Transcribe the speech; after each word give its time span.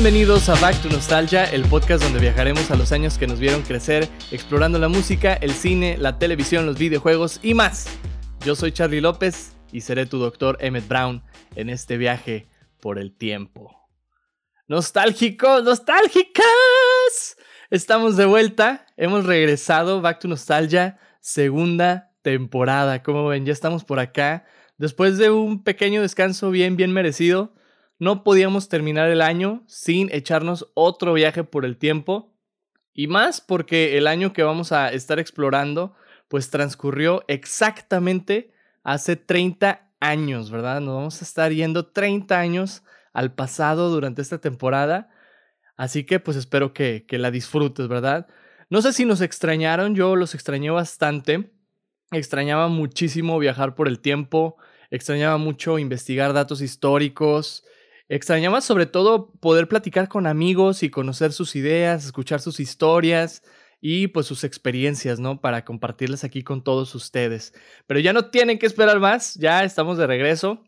Bienvenidos 0.00 0.48
a 0.48 0.54
Back 0.60 0.80
to 0.80 0.88
Nostalgia, 0.90 1.42
el 1.46 1.64
podcast 1.64 2.04
donde 2.04 2.20
viajaremos 2.20 2.70
a 2.70 2.76
los 2.76 2.92
años 2.92 3.18
que 3.18 3.26
nos 3.26 3.40
vieron 3.40 3.62
crecer, 3.62 4.08
explorando 4.30 4.78
la 4.78 4.86
música, 4.86 5.34
el 5.34 5.50
cine, 5.50 5.96
la 5.98 6.20
televisión, 6.20 6.66
los 6.66 6.78
videojuegos 6.78 7.40
y 7.42 7.54
más. 7.54 7.88
Yo 8.44 8.54
soy 8.54 8.70
Charlie 8.70 9.00
López 9.00 9.56
y 9.72 9.80
seré 9.80 10.06
tu 10.06 10.18
doctor 10.18 10.56
Emmett 10.60 10.86
Brown 10.86 11.24
en 11.56 11.68
este 11.68 11.96
viaje 11.96 12.46
por 12.78 12.96
el 12.96 13.12
tiempo. 13.12 13.76
Nostálgicos, 14.68 15.64
nostálgicas. 15.64 16.44
Estamos 17.68 18.16
de 18.16 18.26
vuelta, 18.26 18.86
hemos 18.96 19.26
regresado, 19.26 20.00
Back 20.00 20.20
to 20.20 20.28
Nostalgia, 20.28 21.00
segunda 21.18 22.12
temporada. 22.22 23.02
Como 23.02 23.26
ven, 23.26 23.46
ya 23.46 23.52
estamos 23.52 23.82
por 23.82 23.98
acá. 23.98 24.44
Después 24.76 25.18
de 25.18 25.30
un 25.30 25.64
pequeño 25.64 26.02
descanso 26.02 26.52
bien, 26.52 26.76
bien 26.76 26.92
merecido, 26.92 27.52
no 27.98 28.22
podíamos 28.22 28.68
terminar 28.68 29.08
el 29.10 29.20
año 29.20 29.64
sin 29.66 30.12
echarnos 30.12 30.70
otro 30.74 31.12
viaje 31.14 31.44
por 31.44 31.64
el 31.64 31.76
tiempo. 31.76 32.32
Y 32.94 33.06
más 33.06 33.40
porque 33.40 33.96
el 33.96 34.06
año 34.06 34.32
que 34.32 34.42
vamos 34.42 34.72
a 34.72 34.92
estar 34.92 35.18
explorando, 35.18 35.94
pues 36.28 36.50
transcurrió 36.50 37.24
exactamente 37.28 38.52
hace 38.82 39.16
30 39.16 39.92
años, 40.00 40.50
¿verdad? 40.50 40.80
Nos 40.80 40.94
vamos 40.94 41.22
a 41.22 41.24
estar 41.24 41.52
yendo 41.52 41.86
30 41.86 42.38
años 42.38 42.82
al 43.12 43.34
pasado 43.34 43.90
durante 43.90 44.22
esta 44.22 44.38
temporada. 44.38 45.10
Así 45.76 46.04
que 46.04 46.20
pues 46.20 46.36
espero 46.36 46.72
que, 46.72 47.04
que 47.06 47.18
la 47.18 47.30
disfrutes, 47.30 47.88
¿verdad? 47.88 48.28
No 48.70 48.82
sé 48.82 48.92
si 48.92 49.04
nos 49.04 49.20
extrañaron, 49.20 49.94
yo 49.94 50.14
los 50.16 50.34
extrañé 50.34 50.70
bastante. 50.70 51.50
Extrañaba 52.10 52.68
muchísimo 52.68 53.38
viajar 53.38 53.74
por 53.74 53.86
el 53.86 54.00
tiempo, 54.00 54.56
extrañaba 54.90 55.36
mucho 55.36 55.78
investigar 55.78 56.32
datos 56.32 56.62
históricos, 56.62 57.64
extrañaba 58.08 58.60
sobre 58.60 58.86
todo 58.86 59.32
poder 59.40 59.68
platicar 59.68 60.08
con 60.08 60.26
amigos 60.26 60.82
y 60.82 60.90
conocer 60.90 61.32
sus 61.32 61.56
ideas, 61.56 62.04
escuchar 62.04 62.40
sus 62.40 62.60
historias 62.60 63.42
y 63.80 64.08
pues 64.08 64.26
sus 64.26 64.44
experiencias, 64.44 65.18
¿no? 65.20 65.40
Para 65.40 65.64
compartirlas 65.64 66.24
aquí 66.24 66.42
con 66.42 66.64
todos 66.64 66.94
ustedes. 66.94 67.54
Pero 67.86 68.00
ya 68.00 68.12
no 68.12 68.30
tienen 68.30 68.58
que 68.58 68.66
esperar 68.66 69.00
más, 69.00 69.34
ya 69.34 69.64
estamos 69.64 69.96
de 69.98 70.06
regreso, 70.06 70.64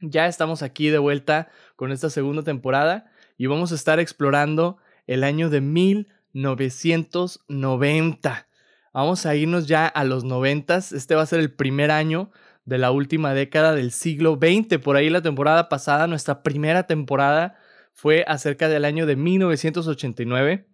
ya 0.00 0.26
estamos 0.26 0.62
aquí 0.62 0.88
de 0.88 0.98
vuelta 0.98 1.48
con 1.74 1.90
esta 1.92 2.10
segunda 2.10 2.42
temporada 2.42 3.10
y 3.36 3.46
vamos 3.46 3.72
a 3.72 3.74
estar 3.74 3.98
explorando 4.00 4.78
el 5.06 5.24
año 5.24 5.50
de 5.50 5.60
1990. 5.60 8.48
Vamos 8.92 9.26
a 9.26 9.36
irnos 9.36 9.66
ya 9.66 9.86
a 9.86 10.04
los 10.04 10.24
90. 10.24 10.76
Este 10.76 11.14
va 11.14 11.22
a 11.22 11.26
ser 11.26 11.40
el 11.40 11.52
primer 11.52 11.90
año 11.90 12.30
de 12.66 12.78
la 12.78 12.90
última 12.90 13.32
década 13.32 13.74
del 13.74 13.92
siglo 13.92 14.38
XX. 14.40 14.78
Por 14.78 14.96
ahí 14.96 15.08
la 15.08 15.22
temporada 15.22 15.68
pasada, 15.68 16.06
nuestra 16.06 16.42
primera 16.42 16.86
temporada 16.86 17.56
fue 17.94 18.24
acerca 18.28 18.68
del 18.68 18.84
año 18.84 19.06
de 19.06 19.16
1989. 19.16 20.66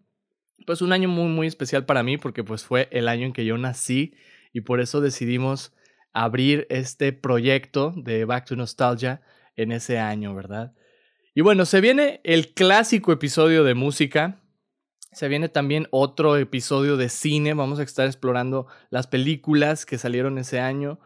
Pues 0.67 0.83
un 0.83 0.93
año 0.93 1.09
muy 1.09 1.29
muy 1.29 1.47
especial 1.47 1.85
para 1.85 2.03
mí 2.03 2.19
porque 2.19 2.43
pues 2.43 2.65
fue 2.65 2.89
el 2.91 3.09
año 3.09 3.27
en 3.27 3.33
que 3.33 3.45
yo 3.45 3.57
nací 3.59 4.15
y 4.53 4.63
por 4.63 4.81
eso 4.81 5.01
decidimos 5.01 5.73
abrir 6.13 6.67
este 6.71 7.13
proyecto 7.13 7.95
de 7.97 8.25
Back 8.25 8.47
to 8.47 8.57
Nostalgia 8.57 9.23
en 9.57 9.73
ese 9.73 9.99
año, 9.99 10.35
¿verdad? 10.35 10.75
Y 11.35 11.41
bueno, 11.41 11.65
se 11.65 11.81
viene 11.81 12.21
el 12.25 12.53
clásico 12.53 13.13
episodio 13.13 13.65
de 13.65 13.75
música, 13.75 14.43
se 15.13 15.29
viene 15.29 15.49
también 15.49 15.89
otro 15.91 16.37
episodio 16.37 16.97
de 16.97 17.09
cine, 17.09 17.55
vamos 17.55 17.79
a 17.79 17.83
estar 17.83 18.07
explorando 18.07 18.67
las 18.91 19.07
películas 19.07 19.87
que 19.87 19.99
salieron 19.99 20.39
ese 20.39 20.61
año. 20.61 21.01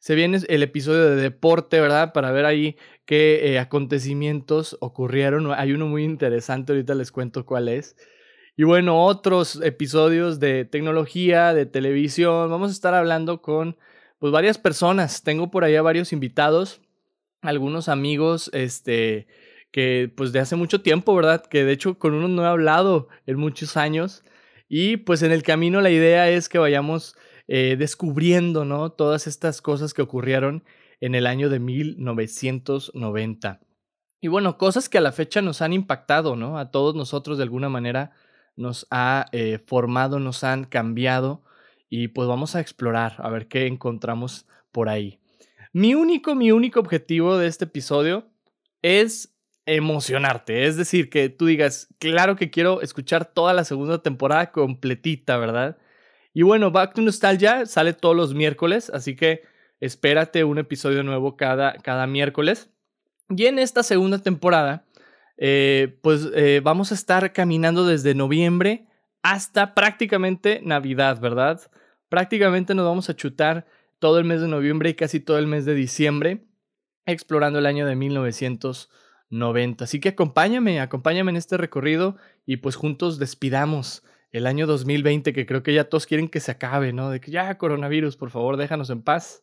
Se 0.00 0.14
viene 0.14 0.38
el 0.48 0.62
episodio 0.62 1.10
de 1.10 1.16
deporte, 1.16 1.78
¿verdad? 1.78 2.14
Para 2.14 2.32
ver 2.32 2.46
ahí 2.46 2.76
qué 3.04 3.52
eh, 3.52 3.58
acontecimientos 3.58 4.78
ocurrieron. 4.80 5.52
Hay 5.52 5.72
uno 5.72 5.86
muy 5.88 6.04
interesante, 6.04 6.72
ahorita 6.72 6.94
les 6.94 7.12
cuento 7.12 7.44
cuál 7.44 7.68
es. 7.68 7.96
Y 8.56 8.64
bueno, 8.64 9.04
otros 9.04 9.60
episodios 9.62 10.40
de 10.40 10.64
tecnología, 10.64 11.52
de 11.52 11.66
televisión. 11.66 12.48
Vamos 12.50 12.70
a 12.70 12.72
estar 12.72 12.94
hablando 12.94 13.42
con 13.42 13.76
pues 14.18 14.32
varias 14.32 14.56
personas. 14.56 15.22
Tengo 15.22 15.50
por 15.50 15.64
allá 15.64 15.82
varios 15.82 16.14
invitados, 16.14 16.80
algunos 17.42 17.90
amigos, 17.90 18.50
este, 18.54 19.26
que 19.70 20.10
pues 20.16 20.32
de 20.32 20.38
hace 20.40 20.56
mucho 20.56 20.80
tiempo, 20.80 21.14
¿verdad? 21.14 21.44
Que 21.44 21.62
de 21.62 21.72
hecho 21.72 21.98
con 21.98 22.14
uno 22.14 22.26
no 22.26 22.42
he 22.42 22.48
hablado 22.48 23.08
en 23.26 23.36
muchos 23.36 23.76
años. 23.76 24.24
Y 24.66 24.96
pues 24.96 25.22
en 25.22 25.32
el 25.32 25.42
camino 25.42 25.82
la 25.82 25.90
idea 25.90 26.30
es 26.30 26.48
que 26.48 26.58
vayamos 26.58 27.16
eh, 27.52 27.74
descubriendo, 27.76 28.64
¿no? 28.64 28.92
Todas 28.92 29.26
estas 29.26 29.60
cosas 29.60 29.92
que 29.92 30.02
ocurrieron 30.02 30.62
en 31.00 31.16
el 31.16 31.26
año 31.26 31.48
de 31.48 31.58
1990. 31.58 33.58
Y 34.20 34.28
bueno, 34.28 34.56
cosas 34.56 34.88
que 34.88 34.98
a 34.98 35.00
la 35.00 35.10
fecha 35.10 35.42
nos 35.42 35.60
han 35.60 35.72
impactado, 35.72 36.36
¿no? 36.36 36.58
A 36.58 36.70
todos 36.70 36.94
nosotros 36.94 37.38
de 37.38 37.42
alguna 37.42 37.68
manera 37.68 38.12
nos 38.54 38.86
ha 38.92 39.26
eh, 39.32 39.58
formado, 39.66 40.20
nos 40.20 40.44
han 40.44 40.62
cambiado 40.62 41.42
y 41.88 42.06
pues 42.06 42.28
vamos 42.28 42.54
a 42.54 42.60
explorar 42.60 43.16
a 43.18 43.28
ver 43.30 43.48
qué 43.48 43.66
encontramos 43.66 44.46
por 44.70 44.88
ahí. 44.88 45.18
Mi 45.72 45.96
único, 45.96 46.36
mi 46.36 46.52
único 46.52 46.78
objetivo 46.78 47.36
de 47.36 47.48
este 47.48 47.64
episodio 47.64 48.28
es 48.80 49.34
emocionarte. 49.66 50.66
Es 50.66 50.76
decir, 50.76 51.10
que 51.10 51.30
tú 51.30 51.46
digas, 51.46 51.88
claro 51.98 52.36
que 52.36 52.52
quiero 52.52 52.80
escuchar 52.80 53.24
toda 53.24 53.54
la 53.54 53.64
segunda 53.64 54.04
temporada 54.04 54.52
completita, 54.52 55.36
¿verdad? 55.36 55.78
Y 56.40 56.42
bueno, 56.42 56.70
Back 56.70 56.94
to 56.94 57.02
Nostalgia 57.02 57.66
sale 57.66 57.92
todos 57.92 58.16
los 58.16 58.32
miércoles, 58.32 58.90
así 58.94 59.14
que 59.14 59.42
espérate 59.78 60.42
un 60.42 60.56
episodio 60.56 61.02
nuevo 61.02 61.36
cada, 61.36 61.74
cada 61.74 62.06
miércoles. 62.06 62.70
Y 63.28 63.44
en 63.44 63.58
esta 63.58 63.82
segunda 63.82 64.20
temporada, 64.20 64.86
eh, 65.36 65.98
pues 66.02 66.30
eh, 66.34 66.62
vamos 66.64 66.92
a 66.92 66.94
estar 66.94 67.34
caminando 67.34 67.84
desde 67.84 68.14
noviembre 68.14 68.86
hasta 69.22 69.74
prácticamente 69.74 70.62
Navidad, 70.64 71.20
¿verdad? 71.20 71.60
Prácticamente 72.08 72.74
nos 72.74 72.86
vamos 72.86 73.10
a 73.10 73.16
chutar 73.16 73.66
todo 73.98 74.18
el 74.18 74.24
mes 74.24 74.40
de 74.40 74.48
noviembre 74.48 74.88
y 74.88 74.94
casi 74.94 75.20
todo 75.20 75.38
el 75.38 75.46
mes 75.46 75.66
de 75.66 75.74
diciembre 75.74 76.46
explorando 77.04 77.58
el 77.58 77.66
año 77.66 77.84
de 77.84 77.96
1900. 77.96 78.88
90. 79.32 79.84
Así 79.84 80.00
que 80.00 80.08
acompáñame, 80.08 80.80
acompáñame 80.80 81.30
en 81.30 81.36
este 81.36 81.56
recorrido 81.56 82.16
y 82.46 82.56
pues 82.56 82.74
juntos 82.74 83.20
despidamos 83.20 84.02
el 84.32 84.46
año 84.46 84.66
2020 84.66 85.32
que 85.32 85.46
creo 85.46 85.62
que 85.62 85.74
ya 85.74 85.84
todos 85.84 86.06
quieren 86.06 86.28
que 86.28 86.40
se 86.40 86.52
acabe, 86.52 86.92
¿no? 86.92 87.10
De 87.10 87.20
que 87.20 87.30
ya 87.30 87.58
coronavirus, 87.58 88.16
por 88.16 88.30
favor, 88.30 88.56
déjanos 88.56 88.90
en 88.90 89.02
paz. 89.02 89.42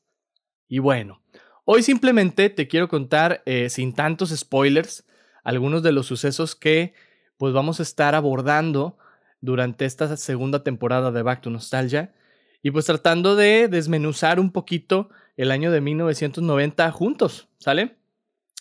Y 0.67 0.79
bueno, 0.79 1.21
hoy 1.65 1.83
simplemente 1.83 2.49
te 2.49 2.67
quiero 2.67 2.87
contar, 2.87 3.41
eh, 3.45 3.69
sin 3.69 3.93
tantos 3.93 4.29
spoilers, 4.29 5.05
algunos 5.43 5.83
de 5.83 5.91
los 5.91 6.05
sucesos 6.07 6.55
que 6.55 6.93
pues 7.37 7.53
vamos 7.53 7.79
a 7.79 7.83
estar 7.83 8.15
abordando 8.15 8.97
durante 9.41 9.85
esta 9.85 10.17
segunda 10.17 10.63
temporada 10.63 11.11
de 11.11 11.21
Back 11.21 11.41
to 11.41 11.49
Nostalgia 11.49 12.13
y 12.63 12.71
pues 12.71 12.85
tratando 12.85 13.35
de 13.35 13.67
desmenuzar 13.67 14.39
un 14.39 14.51
poquito 14.51 15.09
el 15.35 15.51
año 15.51 15.71
de 15.71 15.81
1990 15.81 16.91
juntos, 16.91 17.47
¿sale? 17.59 17.95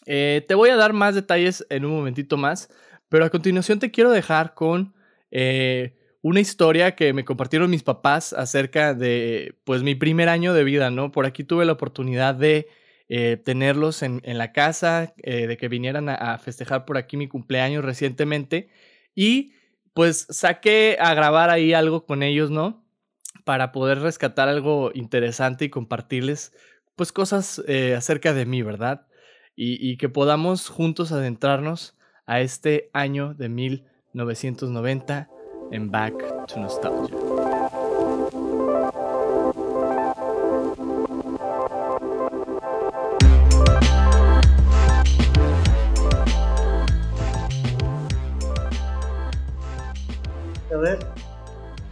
Eh, 0.04 0.44
te 0.47 0.54
voy 0.54 0.70
a 0.70 0.76
dar 0.76 0.92
más 0.92 1.15
detalles 1.15 1.66
en 1.70 1.84
un 1.84 1.92
momentito 1.92 2.36
más, 2.36 2.70
pero 3.09 3.25
a 3.25 3.31
continuación 3.31 3.78
te 3.78 3.91
quiero 3.91 4.10
dejar 4.10 4.54
con 4.54 4.94
eh, 5.31 5.96
una 6.26 6.41
historia 6.41 6.97
que 6.97 7.12
me 7.12 7.25
compartieron 7.25 7.70
mis 7.70 7.84
papás 7.84 8.32
acerca 8.32 8.94
de 8.94 9.54
pues 9.62 9.84
mi 9.84 9.94
primer 9.94 10.28
año 10.28 10.54
de 10.54 10.64
vida, 10.64 10.91
¿no? 10.91 11.12
Por 11.12 11.25
aquí 11.25 11.44
tuve 11.44 11.64
la 11.64 11.72
oportunidad 11.72 12.34
de 12.34 12.66
eh, 13.09 13.37
tenerlos 13.37 14.03
en, 14.03 14.20
la 14.25 14.53
casa, 14.53 15.15
de 15.22 15.56
que 15.56 15.69
vinieran 15.69 16.09
a, 16.09 16.36
festejar 16.38 16.84
por 16.84 16.97
aquí 16.97 17.16
mi 17.16 17.28
cumpleaños 17.28 17.84
recientemente 17.84 18.68
y 19.15 19.53
pues 19.95 20.27
saqué 20.28 20.97
a 21.01 21.15
grabar 21.15 21.48
ahí 21.51 21.72
algo 21.72 22.04
con 22.06 22.24
ellos, 22.24 22.51
¿no? 22.51 22.84
Para 23.45 23.71
poder 23.71 24.01
rescatar 24.01 24.48
algo 24.48 24.91
interesante 24.95 25.66
y 25.66 25.71
compartirles 25.71 26.53
pues 26.97 27.12
cosas 27.12 27.62
acerca 27.97 28.34
de 28.34 28.47
mí, 28.47 28.62
¿verdad? 28.62 29.06
y, 29.56 29.97
que 29.97 30.09
podamos 30.10 30.68
juntos 30.68 31.12
adentrarnos 31.12 31.97
a 32.27 32.41
este 32.41 32.91
año 32.92 33.33
de 33.33 33.48
1990 33.48 35.30
en 35.71 35.91
Back 35.91 36.47
to 36.47 36.60
Nostalgia. 36.60 37.16
A 50.72 50.78
ver. 50.78 50.98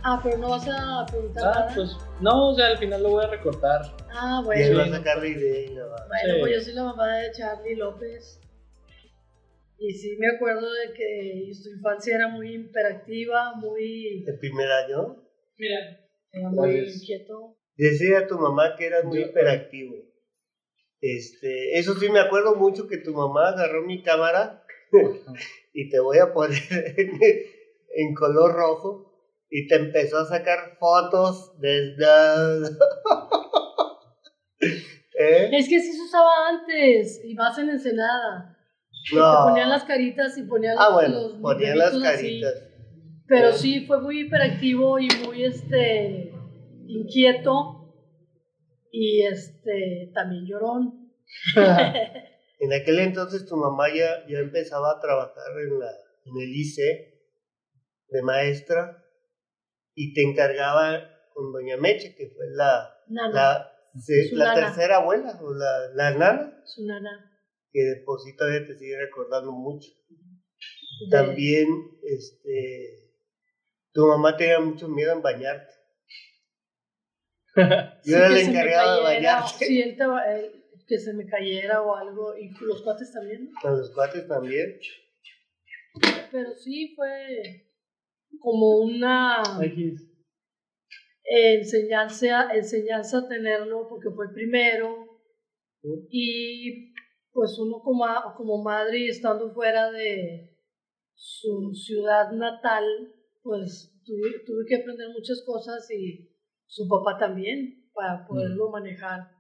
Ah, 0.03 0.21
pero 0.23 0.37
no 0.37 0.51
vas 0.51 0.69
a 0.69 1.07
preguntar. 1.07 1.53
Ah, 1.57 1.73
pues 1.75 1.97
no, 2.21 2.51
o 2.51 2.55
sea, 2.55 2.67
al 2.67 2.79
final 2.79 3.03
lo 3.03 3.11
voy 3.11 3.25
a 3.25 3.29
recortar. 3.29 3.81
Ah, 4.15 4.43
bueno. 4.45 4.63
Y 4.63 4.75
va 4.75 4.85
a 4.85 4.99
sacar 4.99 5.19
la 5.19 5.27
idea. 5.27 5.85
Bueno, 6.09 6.41
pues 6.41 6.55
yo 6.55 6.61
soy 6.61 6.75
la 6.75 6.85
mamá 6.85 7.09
de 7.17 7.33
Charlie 7.33 7.77
López. 7.77 8.41
Y 9.87 9.93
sí 9.93 10.17
me 10.19 10.29
acuerdo 10.29 10.67
de 10.73 10.95
que 10.95 11.53
su 11.53 11.69
infancia 11.69 12.15
era 12.15 12.29
muy 12.29 12.55
hiperactiva, 12.55 13.55
muy... 13.57 14.25
¿El 14.27 14.39
primer 14.39 14.67
año? 14.71 15.23
Mira. 15.59 16.01
Era 16.33 16.49
muy 16.49 16.89
inquieto. 16.89 17.59
Decía 17.77 18.21
a 18.21 18.27
tu 18.27 18.39
mamá 18.39 18.77
que 18.79 18.87
eras 18.87 19.05
muy 19.05 19.21
hiperactivo. 19.21 19.97
Este, 21.03 21.79
eso 21.79 21.95
sí 21.97 22.09
me 22.09 22.21
acuerdo 22.21 22.55
mucho 22.55 22.89
que 22.89 22.97
tu 22.97 23.13
mamá 23.13 23.51
agarró 23.51 23.83
mi 23.83 24.03
cámara 24.03 24.65
y 25.75 25.91
te 25.91 26.01
voy 26.01 26.17
a 26.17 26.33
poner 26.33 26.63
en 27.95 28.15
color 28.15 28.55
rojo. 28.55 29.13
Y 29.51 29.69
te 29.69 29.75
empezó 29.75 30.17
a 30.17 30.25
sacar 30.25 30.79
fotos 30.79 31.61
desde... 31.61 32.07
¿Eh? 35.21 35.51
Es 35.53 35.69
que 35.69 35.79
sí 35.79 35.93
se 35.93 36.03
usaba 36.03 36.49
antes, 36.49 37.21
y 37.23 37.35
más 37.35 37.59
en 37.59 37.69
Ensenada. 37.69 38.54
No. 39.15 39.49
Ponían 39.49 39.69
las 39.69 39.85
caritas 39.85 40.37
y 40.39 40.43
ponían 40.45 40.77
Ah, 40.79 40.87
los, 40.87 40.95
bueno, 40.95 41.21
los 41.29 41.33
ponían 41.41 41.79
las 41.79 41.93
así. 41.95 42.03
caritas. 42.03 42.55
Pero 43.27 43.53
Sí. 43.53 43.81
sí, 43.81 43.87
fue 43.87 44.01
muy 44.01 44.21
hiperactivo 44.23 44.99
y 44.99 45.09
muy 45.27 45.45
este 45.45 46.33
inquieto. 46.87 47.81
Y 48.91 49.23
este 49.23 50.11
también 50.15 50.47
llorón. 50.47 51.11
En 52.61 52.73
aquel 52.73 53.01
entonces 53.01 53.45
tu 53.47 53.57
mamá 53.57 53.89
ya, 53.89 54.25
ya 54.29 54.39
empezaba 54.39 54.93
a 54.93 55.01
trabajar 55.01 55.53
en, 55.61 55.79
la, 55.81 55.91
en 56.25 56.41
el 56.41 56.49
ICE 56.55 57.21
de 58.09 58.23
maestra 58.23 59.03
y 59.95 60.15
te 60.15 60.23
encargaba 60.23 61.01
con 61.35 61.53
doña 61.53 61.77
Meche, 61.77 62.15
que 62.15 62.31
fue 62.35 62.47
la, 62.55 62.89
Nana, 63.09 63.35
la, 63.35 63.73
la 64.33 64.55
tercera 64.55 64.99
abuela 64.99 65.39
o 65.43 65.53
la, 65.53 65.89
la 65.95 66.11
nana, 66.17 66.63
su 66.65 66.87
nana. 66.87 67.34
Que 67.75 67.81
de 67.83 67.97
por 68.05 68.21
sí 68.21 68.37
todavía 68.37 68.65
te 68.67 68.79
sigue 68.79 68.97
recordando 68.99 69.51
mucho. 69.53 69.91
de- 71.01 71.11
También, 71.11 71.67
este, 72.05 73.11
tu 73.93 74.07
mamá 74.07 74.37
tenía 74.37 74.61
mucho 74.61 74.89
miedo 74.89 75.13
en 75.13 75.23
bañarte. 75.23 75.73
sí, 77.55 77.55
Yo 78.11 78.17
era 78.17 78.29
el 78.29 78.37
se 78.37 78.45
me 78.45 78.51
encargado 78.51 78.97
de 78.99 79.03
bañarte. 79.03 79.67
Sí, 79.67 79.83
él 79.83 79.97
te 79.97 80.07
va- 80.07 80.25
él- 80.37 80.61
que 80.87 80.99
se 80.99 81.13
me 81.15 81.27
cayera 81.27 81.83
o 81.83 81.97
algo. 81.97 82.37
Y 82.37 82.51
los 82.61 82.83
cuates 82.83 83.11
también. 83.13 83.51
Con 83.61 83.77
los 83.79 83.91
cuates 83.93 84.29
también. 84.29 84.79
Pero 86.31 86.55
sí 86.57 86.93
fue 86.95 87.73
como 88.39 88.79
una 88.83 89.43
X. 89.63 90.03
enseñanza, 91.25 92.55
enseñanza 92.55 93.19
a 93.19 93.29
tenerlo 93.29 93.89
porque 93.89 94.11
fue 94.15 94.27
el 94.27 94.33
primero. 94.33 95.21
Y 96.11 96.94
pues 97.35 97.59
uno 97.59 97.83
como, 97.83 98.07
como 98.37 98.63
madre 98.63 99.01
y 99.01 99.09
estando 99.09 99.53
fuera 99.53 99.91
de 99.91 100.57
su 101.15 101.73
ciudad 101.75 102.31
natal, 102.33 102.85
pues 103.43 104.01
tuve, 104.07 104.39
tuve 104.47 104.65
que 104.67 104.77
aprender 104.77 105.09
muchas 105.09 105.43
cosas 105.45 105.91
y 105.91 106.31
su 106.67 106.89
papá 106.89 107.19
también 107.19 107.91
para 107.93 108.25
poderlo 108.27 108.71
manejar 108.71 109.33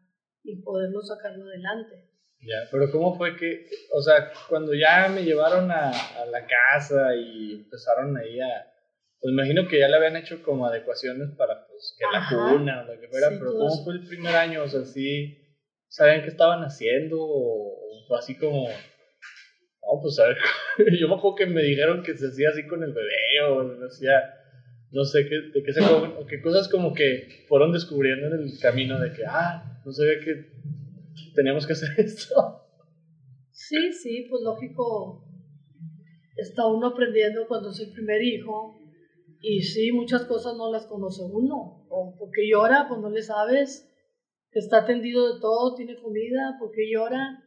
y 0.43 0.61
poderlo 0.63 1.01
sacarlo 1.03 1.45
adelante. 1.45 2.11
Ya, 2.41 2.69
pero 2.71 2.91
¿cómo 2.91 3.17
fue 3.17 3.37
que, 3.37 3.67
o 3.93 4.03
sea, 4.03 4.31
cuando 4.49 4.75
ya 4.75 5.09
me 5.09 5.23
llevaron 5.23 5.71
a, 5.71 5.91
a 5.91 6.27
la 6.27 6.47
casa 6.47 7.15
y 7.15 7.55
empezaron 7.55 8.17
ahí 8.17 8.41
a, 8.41 8.71
pues 9.21 9.33
imagino 9.33 9.67
que 9.69 9.79
ya 9.79 9.89
le 9.89 9.97
habían 9.97 10.17
hecho 10.17 10.43
como 10.43 10.67
adecuaciones 10.67 11.31
para, 11.39 11.67
pues, 11.67 11.97
que 11.97 12.05
la 12.13 12.27
cuna 12.29 12.83
o 12.83 12.93
lo 12.93 13.01
que 13.01 13.09
fuera, 13.09 13.31
Sí, 13.31 13.37
pero 13.39 13.53
¿cómo 13.53 13.85
fue 13.85 13.95
el 13.95 14.07
primer 14.07 14.35
año? 14.35 14.65
O 14.65 14.69
sea, 14.69 14.85
¿sí 14.85 15.44
sabían 15.95 16.23
qué 16.23 16.29
estaban 16.29 16.61
haciendo 16.65 17.19
o, 17.21 17.79
fue 18.09 18.19
así 18.19 18.37
como, 18.37 18.67
no, 18.67 20.01
pues 20.03 20.19
a 20.19 20.27
ver, 20.27 20.37
yo 21.01 21.07
me 21.07 21.15
acuerdo 21.15 21.37
que 21.37 21.47
me 21.47 21.63
dijeron 21.63 22.03
que 22.03 22.17
se 22.17 22.27
hacía 22.27 22.49
así 22.49 22.67
con 22.67 22.83
el 22.83 22.93
bebé 22.93 23.41
o 23.49 23.79
se 23.79 23.85
hacía, 23.87 24.21
no 24.91 25.05
sé, 25.05 25.25
qué, 25.29 25.37
de 25.53 25.63
qué 25.63 25.73
se, 25.73 25.81
o 25.81 26.27
qué 26.27 26.41
cosas 26.43 26.69
como 26.69 26.93
que 26.93 27.45
fueron 27.49 27.73
descubriendo 27.73 28.27
en 28.27 28.43
el 28.43 28.59
camino 28.61 28.99
de 28.99 29.13
que, 29.13 29.25
ah, 29.25 29.63
no 29.85 29.93
sabía 29.93 30.19
que 30.19 30.35
teníamos 31.33 31.65
que 31.65 31.75
hacer 31.75 31.91
esto. 31.99 32.61
Sí, 33.53 33.93
sí, 33.93 34.27
pues 34.29 34.43
lógico, 34.43 35.23
está 36.37 36.67
uno 36.67 36.89
aprendiendo 36.89 37.47
cuando 37.47 37.71
es 37.71 37.79
el 37.79 37.93
primer 37.93 38.21
hijo 38.21 38.81
y 39.41 39.63
sí, 39.63 39.93
muchas 39.93 40.25
cosas 40.25 40.57
no 40.57 40.73
las 40.73 40.87
conoce 40.87 41.23
uno, 41.23 41.87
o 41.89 42.17
porque 42.19 42.49
llora, 42.51 42.87
pues 42.89 43.01
no 43.01 43.11
le 43.11 43.23
sabes, 43.23 43.94
que 44.55 44.61
está 44.61 44.79
atendido 44.79 45.35
de 45.35 45.41
todo, 45.41 45.75
tiene 45.75 46.01
comida, 46.01 46.57
porque 46.61 46.89
llora, 46.91 47.43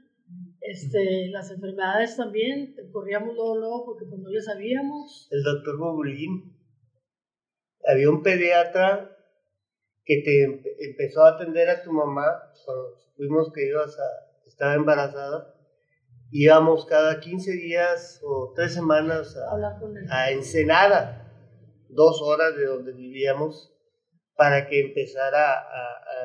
este, 0.62 1.30
las 1.30 1.50
enfermedades 1.50 2.18
también, 2.18 2.76
corríamos 2.92 3.34
luego, 3.34 3.58
luego 3.58 3.86
porque 3.86 4.06
pues 4.06 4.20
no 4.22 4.30
le 4.30 4.42
sabíamos. 4.42 5.28
el 5.32 5.42
doctor 5.42 5.78
Bobulín. 5.80 6.54
Había 7.88 8.10
un 8.10 8.22
pediatra 8.22 9.18
que 10.04 10.22
te 10.24 10.46
empe- 10.48 10.76
empezó 10.80 11.24
a 11.24 11.36
atender 11.36 11.70
a 11.70 11.82
tu 11.82 11.94
mamá 11.94 12.26
cuando 12.66 12.98
supimos 12.98 13.52
que 13.54 13.68
ibas 13.68 13.98
a, 13.98 14.46
estaba 14.46 14.74
embarazada. 14.76 15.54
Íbamos 16.30 16.86
cada 16.86 17.22
15 17.22 17.54
días 17.54 18.20
o 18.22 18.52
3 18.54 18.74
semanas 18.74 19.38
a, 19.38 19.54
a 20.12 20.32
Ensenada, 20.32 21.32
dos 21.88 22.22
horas 22.22 22.58
de 22.58 22.66
donde 22.66 22.92
vivíamos, 22.92 23.74
para 24.38 24.68
que 24.68 24.80
empezara 24.80 25.54
a, 25.54 25.64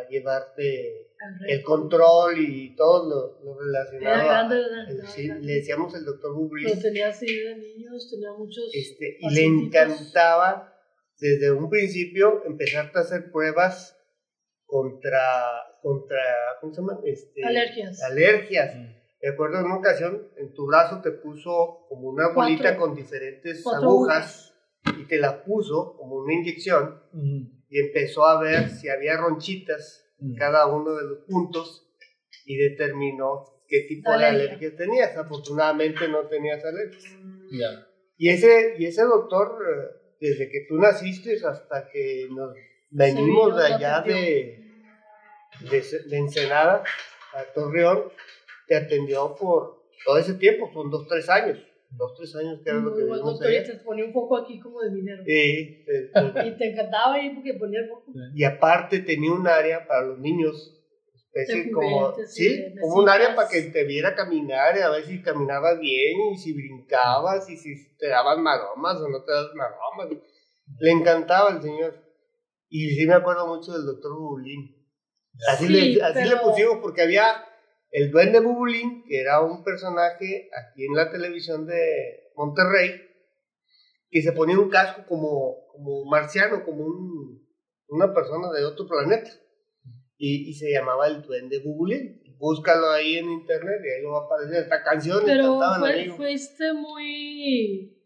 a 0.03 0.09
llevarte 0.09 1.09
el 1.49 1.63
control 1.63 2.39
y 2.39 2.75
todo 2.77 3.09
lo, 3.09 3.45
lo 3.45 3.59
relacionado. 3.61 4.15
Era 4.17 4.25
grande, 4.25 4.57
Era 4.91 5.07
sí, 5.09 5.27
grande. 5.29 5.47
le 5.47 5.55
decíamos 5.55 5.95
el 5.95 6.05
doctor 6.05 6.35
Bublis. 6.35 6.69
Pero 6.71 6.83
tenía 6.83 7.09
así 7.09 7.27
de 7.27 7.57
niños, 7.57 8.09
tenía 8.11 8.33
muchos 8.37 8.71
Este, 8.75 9.17
y 9.19 9.31
le 9.35 9.45
encantaba 9.45 10.75
desde 11.19 11.53
un 11.53 11.71
principio 11.71 12.43
empezarte 12.45 12.99
a 12.99 13.03
hacer 13.03 13.31
pruebas 13.33 13.97
contra, 14.67 15.21
contra 15.81 16.19
¿cómo 16.61 16.75
se 16.75 16.81
llama? 16.81 17.01
Este, 17.05 17.45
alergias. 17.45 18.03
alergias. 18.03 18.75
Recuerdo 19.21 19.61
en 19.61 19.67
una 19.67 19.77
ocasión 19.77 20.29
en 20.37 20.53
tu 20.53 20.67
brazo 20.67 21.01
te 21.01 21.13
puso 21.13 21.87
como 21.89 22.09
una 22.09 22.25
Cuatro. 22.35 22.43
bolita 22.43 22.77
con 22.77 22.95
diferentes 22.95 23.63
Cuatro 23.63 23.89
agujas 23.89 24.53
y 24.99 25.07
te 25.07 25.19
la 25.19 25.45
puso 25.45 25.97
como 25.97 26.17
una 26.17 26.35
inyección 26.35 27.01
y 27.73 27.81
empezó 27.81 28.27
a 28.27 28.39
ver 28.39 28.69
si 28.69 28.91
había 28.91 29.17
ronchitas 29.17 30.05
en 30.21 30.35
cada 30.35 30.67
uno 30.67 30.95
de 30.95 31.05
los 31.05 31.19
puntos 31.21 31.89
y 32.45 32.59
determinó 32.59 33.65
qué 33.67 33.87
tipo 33.89 34.13
de 34.13 34.27
Alergia. 34.27 34.77
tenías. 34.77 35.17
Afortunadamente 35.17 36.07
no 36.07 36.29
tenías 36.29 36.63
alergias. 36.63 37.17
Ya. 37.51 37.89
Y 38.19 38.29
ese, 38.29 38.75
y 38.79 38.85
ese 38.85 39.05
doctor, 39.05 39.59
eh, 39.67 40.17
desde 40.21 40.51
que 40.51 40.67
tú 40.69 40.77
naciste 40.77 41.35
hasta 41.43 41.89
que 41.91 42.29
nos 42.31 42.55
venimos 42.91 43.57
de 43.57 43.67
allá 43.67 44.03
de, 44.03 44.67
de, 45.61 45.83
de 46.11 46.17
Ensenada 46.19 46.85
a 47.33 47.45
Torreón, 47.55 48.13
te 48.69 48.77
atendió 48.77 49.35
por 49.35 49.83
todo 50.05 50.19
ese 50.19 50.35
tiempo, 50.35 50.71
son 50.75 50.91
dos, 50.91 51.09
tres 51.09 51.27
años. 51.31 51.59
Dos, 51.95 52.15
tres 52.17 52.35
años 52.37 52.61
que 52.65 52.71
era 52.71 52.79
lo 52.81 52.95
que 52.97 53.05
vivimos 53.05 53.41
allá. 53.43 53.63
te 53.65 53.75
ponía 53.85 54.05
un 54.07 54.13
poco 54.13 54.39
aquí 54.39 54.59
como 54.61 54.81
de 54.81 54.91
minero. 54.91 55.23
Sí, 55.27 55.85
te- 55.85 56.11
Y 56.49 56.57
te 56.59 56.73
encantaba 56.73 57.15
ahí 57.15 57.35
porque 57.35 57.55
ponía 57.55 57.81
el 57.81 57.89
foco. 57.89 58.13
y 58.35 58.45
aparte 58.45 59.01
tenía 59.01 59.31
un 59.33 59.47
área 59.47 59.87
para 59.87 60.03
los 60.07 60.19
niños, 60.19 60.79
especie 61.15 61.65
De 61.65 61.71
como, 61.71 62.15
sí, 62.27 62.49
sí, 62.49 62.75
como 62.81 63.03
un 63.03 63.09
área 63.09 63.35
para 63.35 63.49
que 63.49 63.63
te 63.63 63.85
viera 63.85 64.15
caminar 64.15 64.77
y 64.77 64.81
a 64.81 64.89
ver 64.91 65.05
si 65.05 65.21
caminabas 65.23 65.79
bien 65.81 66.33
y 66.33 66.39
si 66.39 66.53
brincabas 66.55 67.49
y 67.51 67.57
si 67.57 67.75
te 67.99 68.09
daban 68.09 68.43
maromas 68.43 68.97
o 68.97 69.09
no 69.09 69.23
te 69.25 69.33
daban 69.33 69.55
maromas. 69.57 70.23
Le 70.79 70.91
encantaba 70.91 71.51
el 71.51 71.61
señor. 71.63 71.95
Y 72.71 72.89
sí 72.95 73.07
me 73.07 73.15
acuerdo 73.15 73.47
mucho 73.47 73.73
del 73.73 73.85
doctor 73.85 74.13
Bubulín. 74.19 74.77
Así, 75.49 75.67
Sí, 75.67 75.73
le, 75.95 76.03
así 76.03 76.25
le 76.25 76.31
pero- 76.37 76.43
pusimos 76.43 76.79
porque 76.81 77.03
había 77.03 77.45
el 77.93 78.11
duende 78.11 78.41
Bubulín, 78.41 79.05
que 79.07 79.21
era 79.21 79.41
un 79.43 79.63
personaje 79.63 80.51
aquí 80.59 80.87
en 80.87 80.95
la 80.97 81.11
televisión 81.11 81.67
de 81.67 82.31
Monterrey, 82.37 83.01
que 84.11 84.23
se 84.23 84.33
ponía 84.33 84.59
un 84.59 84.69
casco 84.71 85.03
como, 85.09 85.67
como 85.73 86.05
marciano, 86.07 86.65
como 86.65 86.85
un, 86.85 87.47
una 87.89 88.13
persona 88.13 88.51
de 88.51 88.65
otro 88.65 88.87
planeta. 88.87 89.31
Y, 90.17 90.49
y 90.51 90.55
se 90.55 90.71
llamaba 90.71 91.07
el 91.09 91.23
duende 91.23 91.59
Bubulín. 91.61 92.21
Búscalo 92.39 92.91
ahí 92.91 93.19
en 93.19 93.31
internet 93.31 93.81
y 93.85 93.89
ahí 93.89 94.05
va 94.05 94.19
a 94.21 94.25
aparecer 94.25 94.63
esta 94.65 94.83
canción. 94.83 95.23
Pero 95.25 95.43
fue- 95.81 95.91
fuiste 96.17 96.73
muy. 96.73 98.02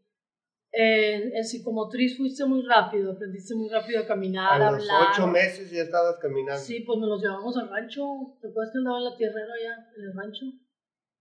En, 0.79 1.35
en 1.35 1.43
psicomotriz 1.45 2.19
fuiste 2.19 2.45
muy 2.45 2.63
rápido, 2.67 3.13
aprendiste 3.13 3.55
muy 3.55 3.69
rápido 3.71 4.01
a 4.03 4.07
caminar, 4.07 4.61
a 4.61 4.69
a 4.69 4.73
los 4.73 4.83
hablar. 4.83 5.09
ocho 5.11 5.27
meses 5.27 5.71
ya 5.71 5.83
estabas 5.83 6.17
caminando. 6.21 6.61
Sí, 6.61 6.81
pues 6.81 6.99
nos 6.99 7.09
los 7.09 7.23
llevamos 7.23 7.57
al 7.57 7.71
rancho. 7.71 8.03
¿Te 8.43 8.49
acuerdas 8.49 8.73
que 8.73 8.79
andaba 8.79 8.99
en 8.99 9.05
la 9.05 9.17
tierrera 9.17 9.55
allá, 9.59 9.75
en 9.97 10.05
el 10.05 10.13
rancho? 10.15 10.45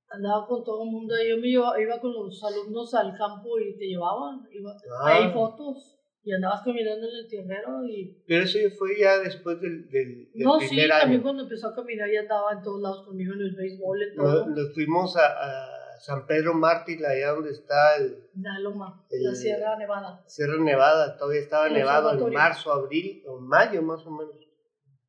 Andaba 0.10 0.46
con 0.46 0.62
todo 0.66 0.84
el 0.84 0.90
mundo. 0.92 1.16
Yo 1.24 1.38
me 1.38 1.48
iba, 1.48 1.72
iba 1.82 2.00
con 2.02 2.12
los 2.14 2.44
alumnos 2.44 2.94
al 2.96 3.18
campo 3.18 3.58
y 3.60 3.78
te 3.78 3.86
llevaban. 3.88 4.42
Iba, 4.52 4.72
Ah. 5.02 5.08
Hay 5.24 5.32
fotos. 5.32 5.94
Y 6.28 6.34
andabas 6.34 6.62
caminando 6.66 7.08
en 7.08 7.16
el 7.24 7.28
tierrero 7.30 7.86
y... 7.86 8.24
Pero 8.28 8.44
eso 8.44 8.58
ya 8.58 8.70
fue 8.76 9.00
ya 9.00 9.20
después 9.20 9.62
del, 9.62 9.88
del, 9.90 10.32
del 10.34 10.44
No, 10.44 10.60
sí, 10.60 10.70
primer 10.70 10.90
también 10.90 11.20
año. 11.20 11.22
cuando 11.24 11.44
empezó 11.44 11.68
a 11.68 11.76
caminar 11.76 12.10
ya 12.12 12.22
andaba 12.22 12.52
en 12.54 12.64
todos 12.64 12.82
lados 12.82 13.06
conmigo 13.06 13.36
en 13.36 13.42
el 13.42 13.56
béisbol, 13.56 14.02
en 14.02 14.16
todo. 14.16 14.46
Nos, 14.48 14.58
nos 14.58 14.74
fuimos 14.74 15.16
a, 15.18 15.22
a 15.22 15.85
San 16.00 16.26
Pedro 16.28 16.54
Mártir, 16.54 17.06
allá 17.06 17.32
donde 17.32 17.52
está 17.52 17.96
el 17.98 18.30
La 18.42 18.60
loma, 18.60 19.06
El- 19.10 19.24
la 19.24 19.36
Sierra 19.36 19.76
Nevada. 19.78 20.24
Sierra 20.28 20.58
Nevada. 20.58 21.18
Todavía 21.18 21.42
estaba 21.42 21.68
El 21.68 21.74
nevado 21.74 22.12
en 22.28 22.34
marzo, 22.34 22.72
abril 22.72 23.24
o 23.28 23.40
mayo 23.40 23.82
más 23.82 24.06
o 24.06 24.12
menos. 24.12 24.36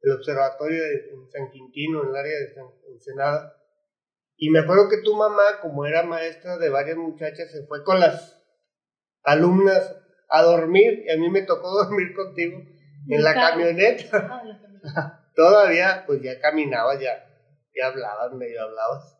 El 0.02 0.12
observatorio 0.12 0.82
de, 0.82 1.10
en 1.10 1.28
San 1.30 1.50
Quintino, 1.50 2.02
en 2.02 2.10
el 2.10 2.16
área 2.16 2.38
de 2.38 2.54
San 2.54 2.64
Ensenada. 2.92 3.52
Y 4.36 4.50
me 4.50 4.60
acuerdo 4.60 4.88
que 4.88 4.98
tu 5.02 5.14
mamá, 5.16 5.60
como 5.62 5.86
era 5.86 6.02
maestra 6.02 6.58
de 6.58 6.68
varias 6.68 6.96
muchachas, 6.96 7.50
se 7.50 7.66
fue 7.66 7.82
con 7.82 7.98
las 7.98 8.38
alumnas 9.24 9.96
a 10.28 10.42
dormir 10.42 11.04
y 11.06 11.10
a 11.10 11.16
mí 11.16 11.28
me 11.30 11.42
tocó 11.42 11.70
dormir 11.84 12.14
contigo 12.14 12.58
en 13.08 13.22
la 13.22 13.34
camioneta. 13.34 14.28
Ah, 14.30 14.42
la 14.44 14.60
camioneta. 14.60 15.30
Todavía, 15.34 16.04
pues 16.06 16.22
ya 16.22 16.38
caminabas, 16.40 17.00
ya, 17.00 17.12
ya 17.74 17.88
hablabas, 17.88 18.32
medio 18.32 18.62
hablabas. 18.62 19.15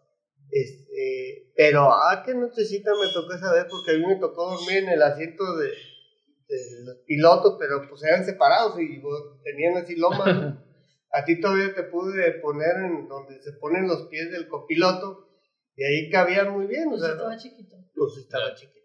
Este, 0.50 1.52
pero, 1.56 1.90
ah, 1.92 2.22
qué 2.24 2.34
nochecita 2.34 2.90
me 2.92 3.12
tocó 3.12 3.34
esa 3.34 3.52
vez 3.52 3.64
porque 3.70 3.92
a 3.92 3.94
mí 3.98 4.06
me 4.06 4.16
tocó 4.20 4.50
dormir 4.52 4.84
en 4.84 4.88
el 4.90 5.02
asiento 5.02 5.56
de, 5.56 5.68
de 5.68 6.84
los 6.84 6.96
pilotos, 7.06 7.56
pero 7.58 7.88
pues 7.88 8.02
eran 8.04 8.24
separados 8.24 8.78
y 8.80 8.98
pues, 9.00 9.14
tenían 9.44 9.76
así 9.76 9.96
lomas. 9.96 10.26
¿no? 10.36 10.66
A 11.12 11.24
ti 11.24 11.40
todavía 11.40 11.74
te 11.74 11.84
pude 11.84 12.32
poner 12.40 12.76
en 12.84 13.08
donde 13.08 13.40
se 13.42 13.52
ponen 13.54 13.86
los 13.88 14.06
pies 14.08 14.30
del 14.30 14.48
copiloto 14.48 15.28
y 15.76 15.84
ahí 15.84 16.10
cabían 16.10 16.52
muy 16.52 16.66
bien, 16.66 16.86
o 16.88 16.90
Pues 16.90 17.02
sea, 17.02 17.12
estaba 17.12 17.36
chiquito. 17.36 17.76
pues 17.94 18.16
estaba 18.18 18.54
chiquito. 18.54 18.76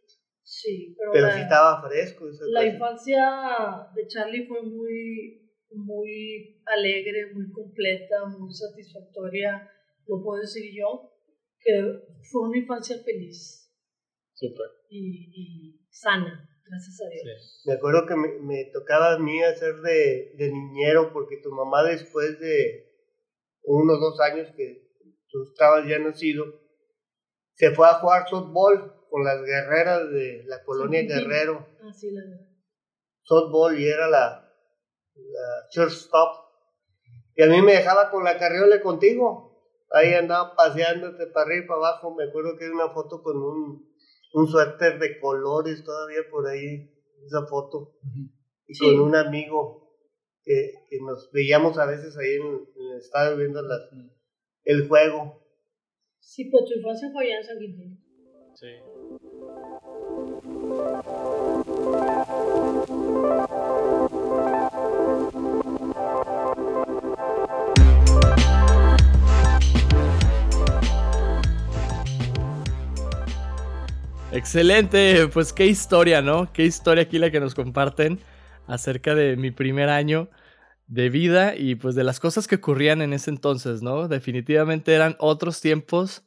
Sí, 0.43 0.95
pero, 0.97 1.11
Pero 1.13 1.27
la, 1.27 1.33
sí 1.35 1.41
estaba 1.41 1.81
fresco. 1.87 2.27
esa 2.29 2.43
la 2.47 2.59
cosa. 2.61 2.73
infancia 2.73 3.23
de 3.95 4.07
Charlie 4.07 4.45
fue 4.47 4.61
muy, 4.63 5.49
muy 5.71 6.61
alegre, 6.65 7.33
muy 7.33 7.49
completa, 7.51 8.25
muy 8.37 8.51
satisfactoria, 8.53 9.69
lo 10.07 10.21
puedo 10.21 10.41
decir 10.41 10.63
yo, 10.75 11.09
que 11.63 11.71
fue 12.31 12.49
una 12.49 12.57
infancia 12.57 12.97
feliz 13.03 13.71
Súper. 14.33 14.67
y, 14.89 15.29
y 15.33 15.87
sana, 15.89 16.49
gracias 16.65 17.01
a 17.01 17.09
Dios. 17.09 17.61
Me 17.65 17.73
acuerdo 17.73 18.05
que 18.07 18.15
me, 18.15 18.39
me 18.41 18.65
tocaba 18.73 19.13
a 19.13 19.19
mí 19.19 19.41
hacer 19.43 19.75
de, 19.81 20.33
de 20.37 20.51
niñero 20.51 21.11
porque 21.13 21.37
tu 21.41 21.51
mamá 21.51 21.83
después 21.83 22.39
de 22.39 22.87
uno 23.63 23.93
o 23.93 23.99
dos 23.99 24.19
años 24.21 24.49
que 24.55 24.89
tú 25.29 25.43
estabas 25.43 25.87
ya 25.87 25.99
nacido, 25.99 26.45
se 27.53 27.71
fue 27.71 27.87
a 27.87 27.93
jugar 27.99 28.27
softball 28.27 28.93
con 29.09 29.23
las 29.23 29.41
guerreras 29.43 30.09
de 30.09 30.43
la 30.45 30.63
colonia 30.63 31.01
Sí, 31.01 31.07
sí. 31.07 31.13
Guerrero. 31.13 31.67
Así 31.87 32.11
la 32.11 32.21
verdad. 32.21 32.47
Softball 33.23 33.79
y 33.79 33.85
era 33.87 34.09
la, 34.09 34.51
la 35.15 35.67
shortstop. 35.69 36.29
Y 37.35 37.43
a 37.43 37.47
mí 37.47 37.61
me 37.61 37.73
dejaba 37.73 38.09
con 38.09 38.23
la 38.23 38.37
carriola 38.37 38.81
contigo. 38.81 39.50
Ahí 39.93 40.13
andaba 40.13 40.55
paseándote 40.55 41.27
para 41.27 41.45
arriba 41.47 41.65
y 41.65 41.67
para 41.67 41.77
abajo. 41.79 42.15
Me 42.15 42.23
acuerdo 42.25 42.57
que 42.57 42.65
hay 42.65 42.71
una 42.71 42.89
foto 42.89 43.21
con 43.21 43.37
un, 43.37 43.89
un 44.33 44.47
suéter 44.47 44.99
de 44.99 45.19
colores 45.19 45.83
todavía 45.83 46.21
por 46.29 46.47
ahí, 46.47 46.93
esa 47.25 47.45
foto. 47.47 47.97
y 48.67 48.73
Sí. 48.73 48.85
con 48.85 49.01
un 49.01 49.15
amigo 49.15 49.93
que, 50.43 50.73
que 50.89 50.97
nos 51.01 51.29
veíamos 51.33 51.77
a 51.77 51.85
veces 51.85 52.17
ahí 52.17 52.35
en, 52.35 52.45
en 52.75 52.91
el 52.93 52.97
estadio 52.97 53.37
viendo 53.37 53.61
las, 53.61 53.81
el 54.63 54.87
juego. 54.87 55.41
Sí, 56.19 56.49
pero 56.51 56.65
tu 56.65 56.73
infancia 56.75 57.09
fue 57.11 57.25
allá 57.25 57.37
en 57.39 57.43
San 57.43 57.59
Quintín. 57.59 58.03
Sí. 58.55 58.67
Excelente, 74.33 75.27
pues 75.27 75.51
qué 75.51 75.65
historia, 75.65 76.21
¿no? 76.21 76.53
Qué 76.53 76.63
historia 76.63 77.03
aquí 77.03 77.19
la 77.19 77.31
que 77.31 77.41
nos 77.41 77.53
comparten 77.53 78.19
acerca 78.65 79.13
de 79.13 79.35
mi 79.35 79.51
primer 79.51 79.89
año 79.89 80.29
de 80.87 81.09
vida 81.09 81.55
y 81.55 81.75
pues 81.75 81.95
de 81.95 82.05
las 82.05 82.21
cosas 82.21 82.47
que 82.47 82.55
ocurrían 82.55 83.01
en 83.01 83.11
ese 83.11 83.29
entonces, 83.29 83.81
¿no? 83.81 84.07
Definitivamente 84.07 84.93
eran 84.93 85.17
otros 85.19 85.59
tiempos 85.59 86.23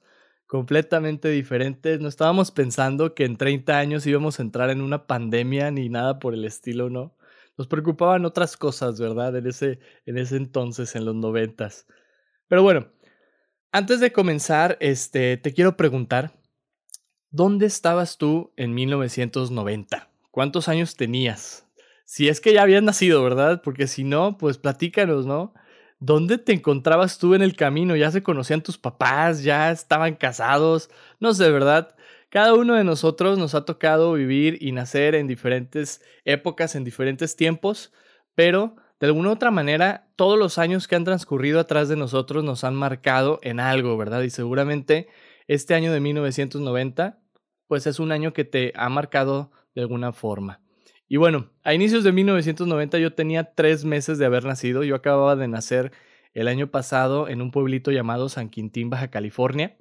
completamente 0.47 1.31
diferentes. 1.31 1.99
No 2.01 2.09
estábamos 2.09 2.51
pensando 2.51 3.15
que 3.15 3.25
en 3.25 3.37
30 3.39 3.79
años 3.79 4.07
íbamos 4.07 4.39
a 4.39 4.43
entrar 4.43 4.69
en 4.69 4.83
una 4.83 5.07
pandemia 5.07 5.71
ni 5.71 5.89
nada 5.89 6.19
por 6.19 6.35
el 6.35 6.45
estilo, 6.45 6.91
¿no? 6.91 7.17
Nos 7.57 7.69
preocupaban 7.69 8.27
otras 8.27 8.59
cosas, 8.59 9.01
¿verdad? 9.01 9.35
En 9.37 9.47
ese, 9.47 9.79
en 10.05 10.19
ese 10.19 10.37
entonces, 10.37 10.95
en 10.95 11.07
los 11.07 11.15
noventas. 11.15 11.87
Pero 12.49 12.63
bueno, 12.63 12.89
antes 13.73 14.01
de 14.01 14.13
comenzar, 14.13 14.77
este, 14.81 15.39
te 15.39 15.55
quiero 15.55 15.77
preguntar, 15.77 16.33
¿dónde 17.35 17.67
estabas 17.67 18.17
tú 18.17 18.53
en 18.57 18.75
1990? 18.75 20.09
¿Cuántos 20.31 20.69
años 20.69 20.95
tenías? 20.95 21.67
Si 22.05 22.29
es 22.29 22.41
que 22.41 22.53
ya 22.53 22.63
habías 22.63 22.85
nacido, 22.85 23.25
¿verdad? 23.25 23.61
Porque 23.65 23.89
si 23.89 24.05
no, 24.05 24.39
pues 24.39 24.57
platícanos, 24.57 25.27
¿no? 25.27 25.53
¿Dónde 25.99 26.39
te 26.39 26.53
encontrabas 26.53 27.19
tú 27.19 27.35
en 27.35 27.43
el 27.43 27.57
camino? 27.57 27.97
¿Ya 27.97 28.13
se 28.13 28.23
conocían 28.23 28.63
tus 28.63 28.79
papás? 28.79 29.43
¿Ya 29.43 29.73
estaban 29.73 30.15
casados? 30.15 30.91
No 31.19 31.35
sé, 31.35 31.51
¿verdad? 31.51 31.97
Cada 32.31 32.55
uno 32.55 32.75
de 32.75 32.85
nosotros 32.85 33.37
nos 33.37 33.57
ha 33.57 33.65
tocado 33.65 34.13
vivir 34.13 34.59
y 34.61 34.71
nacer 34.71 35.17
en 35.17 35.27
diferentes 35.27 36.03
épocas, 36.25 36.77
en 36.77 36.85
diferentes 36.85 37.35
tiempos, 37.35 37.93
pero 38.37 38.77
de 39.01 39.09
alguna 39.09 39.31
u 39.31 39.33
otra 39.33 39.51
manera, 39.51 40.07
todos 40.15 40.39
los 40.39 40.57
años 40.59 40.87
que 40.87 40.95
han 40.95 41.03
transcurrido 41.03 41.59
atrás 41.59 41.89
de 41.89 41.97
nosotros 41.97 42.45
nos 42.45 42.63
han 42.63 42.77
marcado 42.77 43.41
en 43.43 43.59
algo, 43.59 43.97
¿verdad? 43.97 44.23
Y 44.23 44.31
seguramente 44.31 45.09
este 45.49 45.75
año 45.75 45.93
de 45.93 45.99
1990, 45.99 47.24
pues 47.67 47.87
es 47.87 47.99
un 47.99 48.13
año 48.13 48.33
que 48.33 48.45
te 48.45 48.73
ha 48.77 48.89
marcado 48.89 49.51
de 49.75 49.83
alguna 49.83 50.13
forma. 50.13 50.61
Y 51.09 51.17
bueno, 51.17 51.51
a 51.63 51.75
inicios 51.75 52.05
de 52.05 52.13
1990 52.13 52.99
yo 52.99 53.15
tenía 53.15 53.55
tres 53.55 53.85
meses 53.85 54.19
de 54.19 54.27
haber 54.27 54.45
nacido. 54.45 54.85
Yo 54.85 54.95
acababa 54.95 55.37
de 55.37 55.49
nacer 55.49 55.93
el 56.33 56.49
año 56.49 56.71
pasado 56.71 57.29
en 57.29 57.43
un 57.43 57.51
pueblito 57.51 57.91
llamado 57.91 58.29
San 58.29 58.49
Quintín, 58.49 58.91
Baja 58.91 59.09
California. 59.09 59.77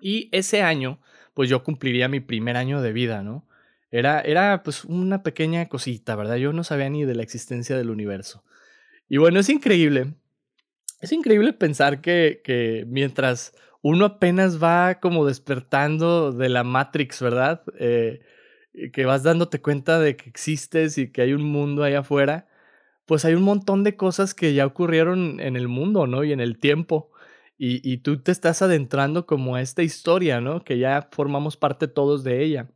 Y 0.00 0.28
ese 0.32 0.62
año, 0.62 1.00
pues 1.34 1.48
yo 1.48 1.62
cumpliría 1.62 2.08
mi 2.08 2.20
primer 2.20 2.56
año 2.56 2.82
de 2.82 2.92
vida, 2.92 3.22
¿no? 3.22 3.46
Era, 3.90 4.20
era 4.20 4.62
pues 4.62 4.84
una 4.84 5.22
pequeña 5.22 5.66
cosita, 5.68 6.14
¿verdad? 6.14 6.36
Yo 6.36 6.52
no 6.52 6.62
sabía 6.64 6.90
ni 6.90 7.04
de 7.04 7.14
la 7.14 7.22
existencia 7.22 7.76
del 7.76 7.90
universo. 7.90 8.44
Y 9.08 9.16
bueno, 9.16 9.40
es 9.40 9.48
increíble. 9.48 10.14
Es 11.00 11.12
increíble 11.12 11.52
pensar 11.52 12.00
que, 12.00 12.42
que 12.44 12.84
mientras 12.86 13.54
uno 13.82 14.04
apenas 14.06 14.62
va 14.62 15.00
como 15.00 15.26
despertando 15.26 16.32
de 16.32 16.48
la 16.48 16.64
Matrix, 16.64 17.22
¿verdad? 17.22 17.62
Eh, 17.78 18.20
que 18.92 19.04
vas 19.06 19.22
dándote 19.22 19.60
cuenta 19.60 19.98
de 19.98 20.16
que 20.16 20.28
existes 20.30 20.98
y 20.98 21.10
que 21.12 21.22
hay 21.22 21.32
un 21.32 21.44
mundo 21.44 21.82
allá 21.82 22.00
afuera, 22.00 22.48
pues 23.06 23.24
hay 23.24 23.34
un 23.34 23.42
montón 23.42 23.84
de 23.84 23.96
cosas 23.96 24.34
que 24.34 24.54
ya 24.54 24.66
ocurrieron 24.66 25.40
en 25.40 25.56
el 25.56 25.68
mundo, 25.68 26.06
¿no? 26.06 26.24
Y 26.24 26.32
en 26.32 26.40
el 26.40 26.58
tiempo. 26.58 27.10
Y, 27.58 27.80
y 27.90 27.98
tú 27.98 28.22
te 28.22 28.32
estás 28.32 28.62
adentrando 28.62 29.26
como 29.26 29.56
a 29.56 29.62
esta 29.62 29.82
historia, 29.82 30.40
¿no? 30.40 30.64
Que 30.64 30.78
ya 30.78 31.08
formamos 31.12 31.56
parte 31.56 31.88
todos 31.88 32.24
de 32.24 32.44
ella. 32.44 32.70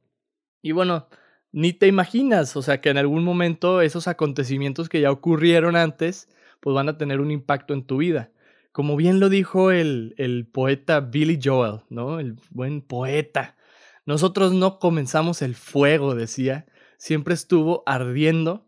Y 0.62 0.72
bueno, 0.72 1.08
ni 1.52 1.72
te 1.74 1.86
imaginas, 1.86 2.56
o 2.56 2.62
sea, 2.62 2.80
que 2.80 2.90
en 2.90 2.98
algún 2.98 3.24
momento 3.24 3.82
esos 3.82 4.08
acontecimientos 4.08 4.88
que 4.88 5.00
ya 5.00 5.10
ocurrieron 5.10 5.76
antes, 5.76 6.28
pues 6.60 6.74
van 6.74 6.88
a 6.88 6.98
tener 6.98 7.20
un 7.20 7.30
impacto 7.30 7.74
en 7.74 7.84
tu 7.86 7.98
vida. 7.98 8.32
Como 8.72 8.96
bien 8.96 9.20
lo 9.20 9.28
dijo 9.28 9.70
el, 9.70 10.14
el 10.18 10.46
poeta 10.46 11.00
Billy 11.00 11.38
Joel, 11.42 11.80
¿no? 11.90 12.18
El 12.18 12.36
buen 12.50 12.80
poeta. 12.80 13.56
Nosotros 14.06 14.52
no 14.52 14.78
comenzamos 14.78 15.42
el 15.42 15.54
fuego, 15.54 16.14
decía, 16.14 16.66
siempre 16.96 17.34
estuvo 17.34 17.82
ardiendo 17.86 18.66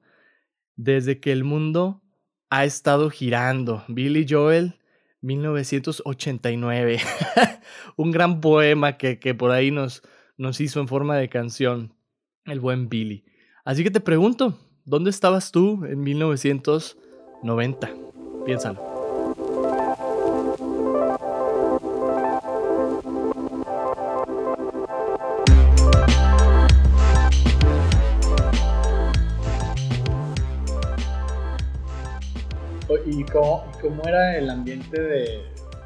desde 0.77 1.21
que 1.21 1.33
el 1.33 1.45
mundo 1.45 2.03
ha 2.51 2.65
estado 2.65 3.11
girando. 3.11 3.83
Billy 3.89 4.27
Joel, 4.29 4.79
1989. 5.23 7.01
Un 7.97 8.11
gran 8.11 8.41
poema 8.41 8.97
que, 8.97 9.19
que 9.19 9.35
por 9.35 9.51
ahí 9.51 9.71
nos, 9.71 10.03
nos 10.37 10.61
hizo 10.61 10.81
en 10.81 10.89
forma 10.89 11.17
de 11.17 11.29
canción 11.29 11.95
el 12.45 12.61
buen 12.61 12.89
Billy. 12.89 13.25
Así 13.65 13.83
que 13.83 13.91
te 13.91 14.01
pregunto, 14.01 14.59
¿dónde 14.85 15.11
estabas 15.11 15.51
tú 15.51 15.85
en 15.85 16.03
1990? 16.03 17.91
Piénsalo. 18.45 18.94
Cómo, 33.35 33.71
cómo 33.83 34.03
era 34.07 34.39
el 34.39 34.49
ambiente 34.49 35.01
de 35.01 35.41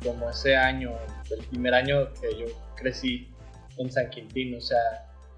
como 0.05 0.29
ese 0.31 0.55
año, 0.55 0.93
el 1.31 1.45
primer 1.47 1.75
año 1.75 2.09
que 2.21 2.39
yo 2.39 2.47
crecí 2.77 3.29
en 3.79 3.91
San 3.91 4.11
Quintín? 4.11 4.55
O 4.55 4.61
sea, 4.61 4.79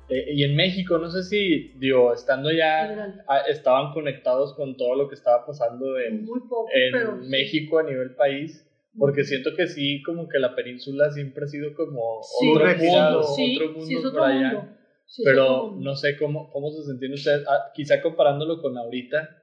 eh, 0.08 0.26
y 0.34 0.42
en 0.44 0.56
México, 0.56 0.98
no 0.98 1.08
sé 1.10 1.22
si, 1.22 1.72
digo, 1.78 2.12
estando 2.12 2.50
ya, 2.52 3.22
ah, 3.28 3.42
estaban 3.48 3.92
conectados 3.92 4.54
con 4.54 4.76
todo 4.76 4.96
lo 4.96 5.08
que 5.08 5.14
estaba 5.14 5.46
pasando 5.46 5.98
en, 5.98 6.24
Muy 6.24 6.40
poco, 6.40 6.68
en 6.74 6.92
pero. 6.92 7.16
México 7.16 7.78
a 7.78 7.84
nivel 7.84 8.14
país. 8.16 8.66
Porque 8.98 9.22
siento 9.22 9.50
que 9.56 9.68
sí, 9.68 10.02
como 10.02 10.28
que 10.28 10.40
la 10.40 10.56
península 10.56 11.12
siempre 11.12 11.44
ha 11.44 11.46
sido 11.46 11.74
como 11.74 12.20
Sí, 12.40 12.50
otro 12.50 12.66
mundo, 12.76 13.22
Sí, 13.22 13.54
otro 13.56 13.68
mundo 13.70 13.86
sí, 13.86 13.94
por 13.94 14.06
otro 14.06 14.24
allá. 14.24 14.34
mundo. 14.48 14.58
Otro 14.58 15.24
Pero 15.24 15.66
mundo. 15.68 15.90
no 15.90 15.94
sé 15.94 16.16
cómo, 16.16 16.50
cómo 16.50 16.72
se 16.72 16.82
sentían 16.82 17.12
ustedes, 17.12 17.46
ah, 17.48 17.70
quizá 17.72 18.02
comparándolo 18.02 18.60
con 18.60 18.76
ahorita, 18.76 19.39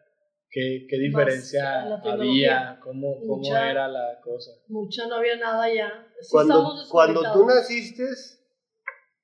¿Qué, 0.50 0.88
qué 0.90 0.98
diferencia 0.98 1.84
había? 2.04 2.80
¿Cómo, 2.82 3.20
cómo 3.20 3.38
Mucha. 3.38 3.70
era 3.70 3.88
la 3.88 4.20
cosa? 4.24 4.52
Mucha, 4.70 5.08
no 5.08 5.16
había 5.16 5.36
nada 5.38 5.74
ya. 5.74 6.08
Sí 6.22 6.30
Cuando, 6.32 6.74
cuando 6.90 7.22
tú 7.34 7.46
naciste, 7.46 8.06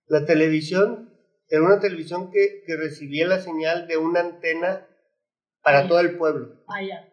la 0.08 0.26
televisión 0.26 1.14
era 1.48 1.62
una 1.64 1.80
televisión 1.80 2.30
que, 2.32 2.64
que 2.66 2.76
recibía 2.76 3.28
la 3.28 3.40
señal 3.40 3.88
de 3.88 3.98
una 3.98 4.20
antena 4.20 4.88
para 5.62 5.88
todo 5.88 6.00
el 6.00 6.18
pueblo. 6.18 6.64
Ah, 6.68 6.82
ya. 6.82 7.10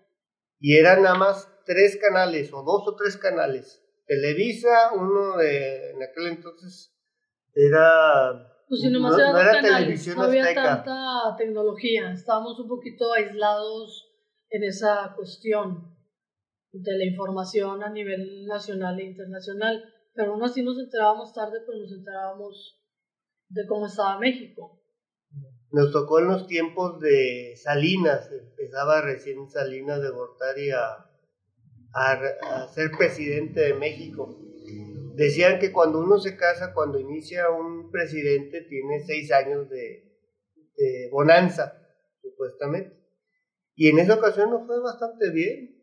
Y 0.59 0.77
eran 0.77 1.03
nada 1.03 1.15
más 1.15 1.49
tres 1.65 1.97
canales, 1.97 2.53
o 2.53 2.63
dos 2.63 2.87
o 2.87 2.97
tres 2.97 3.17
canales. 3.17 3.83
Televisa, 4.07 4.93
uno 4.95 5.37
de, 5.37 5.91
en 5.93 6.03
aquel 6.03 6.27
entonces, 6.27 6.93
era... 7.55 8.49
Pues 8.71 8.83
si 8.83 8.89
nomás 8.89 9.19
No- 9.19 9.33
no 9.33 9.41
era 9.41 9.51
canales, 9.51 9.79
televisión 9.81 10.17
no 10.17 10.23
había 10.23 10.43
azteca. 10.45 10.63
tanta 10.85 11.35
tecnología, 11.37 12.13
estábamos 12.13 12.57
un 12.61 12.69
poquito 12.69 13.13
aislados 13.13 14.07
en 14.49 14.63
esa 14.63 15.13
cuestión 15.17 15.93
de 16.73 16.93
la 16.97 17.05
información 17.05 17.83
a 17.83 17.91
nivel 17.91 18.47
nacional 18.47 19.01
e 19.01 19.07
internacional, 19.07 19.83
pero 20.15 20.33
aún 20.35 20.45
así 20.45 20.63
nos 20.63 20.79
enterábamos 20.79 21.35
tarde, 21.35 21.59
pues 21.67 21.79
nos 21.81 21.91
enterábamos 21.99 22.81
de 23.49 23.67
cómo 23.67 23.87
estaba 23.87 24.21
México. 24.21 24.81
Nos 25.73 25.91
tocó 25.91 26.21
en 26.21 26.29
los 26.29 26.47
tiempos 26.47 27.01
de 27.01 27.55
Salinas, 27.57 28.31
empezaba 28.31 29.01
recién 29.01 29.49
Salinas 29.51 30.01
de 30.01 30.11
Gortari 30.11 30.71
a, 30.71 31.11
a, 31.93 32.13
a 32.63 32.69
ser 32.69 32.93
presidente 32.97 33.63
de 33.63 33.75
México. 33.75 34.39
Decían 35.25 35.59
que 35.59 35.71
cuando 35.71 35.99
uno 36.01 36.19
se 36.19 36.37
casa, 36.37 36.73
cuando 36.73 36.99
inicia 36.99 37.51
un 37.51 37.91
presidente, 37.91 38.63
tiene 38.63 39.01
seis 39.01 39.31
años 39.33 39.69
de, 39.69 39.85
de 40.77 41.09
bonanza, 41.13 41.65
supuestamente. 42.23 42.97
Y 43.75 43.89
en 43.91 43.99
esa 43.99 44.15
ocasión 44.15 44.51
nos 44.51 44.67
fue 44.67 44.81
bastante 44.81 45.31
bien. 45.31 45.77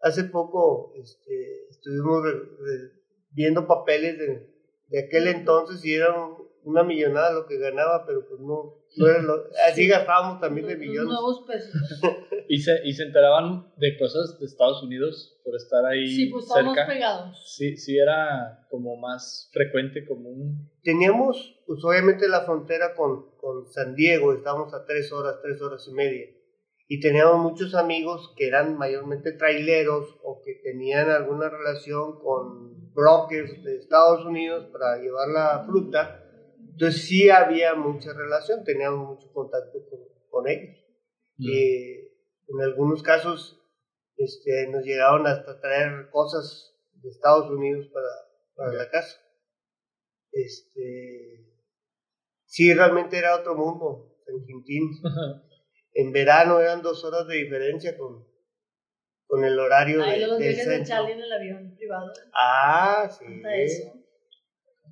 Hace 0.00 0.24
poco 0.24 0.92
este, 0.96 1.68
estuvimos 1.70 2.24
re- 2.24 2.32
re- 2.60 2.92
viendo 3.32 3.66
papeles 3.66 4.18
de, 4.18 4.48
de 4.88 4.98
aquel 5.00 5.28
entonces 5.28 5.84
y 5.84 5.94
era 5.94 6.14
un- 6.14 6.47
una 6.64 6.82
millonada 6.82 7.32
lo 7.32 7.46
que 7.46 7.58
ganaba, 7.58 8.04
pero 8.06 8.26
pues 8.28 8.40
no, 8.40 8.74
no 8.96 9.06
era 9.08 9.22
lo- 9.22 9.44
así 9.70 9.86
gastábamos 9.86 10.40
también 10.40 10.66
de 10.66 10.76
millones. 10.76 11.04
nuevos 11.12 11.44
pesos. 11.46 11.72
¿Y 12.48 12.58
se, 12.60 12.80
¿Y 12.84 12.92
se 12.94 13.04
enteraban 13.04 13.72
de 13.76 13.96
cosas 13.98 14.38
de 14.38 14.46
Estados 14.46 14.82
Unidos 14.82 15.40
por 15.44 15.54
estar 15.56 15.84
ahí 15.84 16.06
Sí, 16.06 16.26
pues 16.26 16.44
estábamos 16.46 16.74
cerca? 16.74 16.92
pegados. 16.92 17.54
Sí, 17.56 17.76
sí 17.76 17.98
era 17.98 18.66
como 18.70 18.96
más 18.96 19.50
frecuente, 19.52 20.06
común. 20.06 20.70
Teníamos, 20.82 21.62
pues 21.66 21.84
obviamente 21.84 22.26
la 22.28 22.42
frontera 22.42 22.94
con, 22.94 23.36
con 23.38 23.66
San 23.70 23.94
Diego, 23.94 24.32
estábamos 24.32 24.72
a 24.74 24.84
tres 24.86 25.12
horas, 25.12 25.36
tres 25.42 25.60
horas 25.60 25.86
y 25.88 25.92
media. 25.92 26.26
Y 26.90 27.00
teníamos 27.00 27.36
muchos 27.42 27.74
amigos 27.74 28.32
que 28.36 28.46
eran 28.48 28.78
mayormente 28.78 29.32
traileros 29.32 30.16
o 30.22 30.40
que 30.42 30.54
tenían 30.64 31.10
alguna 31.10 31.50
relación 31.50 32.18
con 32.18 32.92
brokers 32.94 33.62
de 33.62 33.76
Estados 33.76 34.24
Unidos 34.24 34.66
para 34.72 34.96
llevar 34.96 35.28
la 35.28 35.64
fruta. 35.66 36.24
Entonces 36.78 37.08
sí 37.08 37.28
había 37.28 37.74
mucha 37.74 38.12
relación, 38.12 38.62
teníamos 38.62 39.08
mucho 39.08 39.32
contacto 39.32 39.80
con, 39.90 39.98
con 40.30 40.48
ellos. 40.48 40.76
Eh, 41.40 42.12
en 42.46 42.60
algunos 42.60 43.02
casos 43.02 43.60
este, 44.16 44.68
nos 44.70 44.84
llegaron 44.84 45.26
hasta 45.26 45.60
traer 45.60 46.08
cosas 46.10 46.78
de 46.92 47.08
Estados 47.08 47.50
Unidos 47.50 47.88
para, 47.92 48.06
para 48.54 48.72
la 48.74 48.88
casa. 48.90 49.18
Este, 50.30 51.52
sí, 52.44 52.72
realmente 52.72 53.18
era 53.18 53.40
otro 53.40 53.56
mundo, 53.56 54.16
San 54.24 54.44
Quintín. 54.44 54.88
En 55.94 56.12
verano 56.12 56.60
eran 56.60 56.80
dos 56.80 57.04
horas 57.04 57.26
de 57.26 57.38
diferencia 57.38 57.98
con, 57.98 58.24
con 59.26 59.44
el 59.44 59.58
horario 59.58 60.00
Ahí 60.04 60.20
de, 60.20 60.26
los 60.28 60.38
del 60.38 60.54
de 60.56 60.62
centro. 60.62 61.08
En 61.08 61.18
el 61.18 61.32
avión 61.32 61.74
privado. 61.74 62.12
Ah, 62.32 63.10
sí. 63.10 63.24
Hasta 63.26 63.56
eso. 63.56 63.97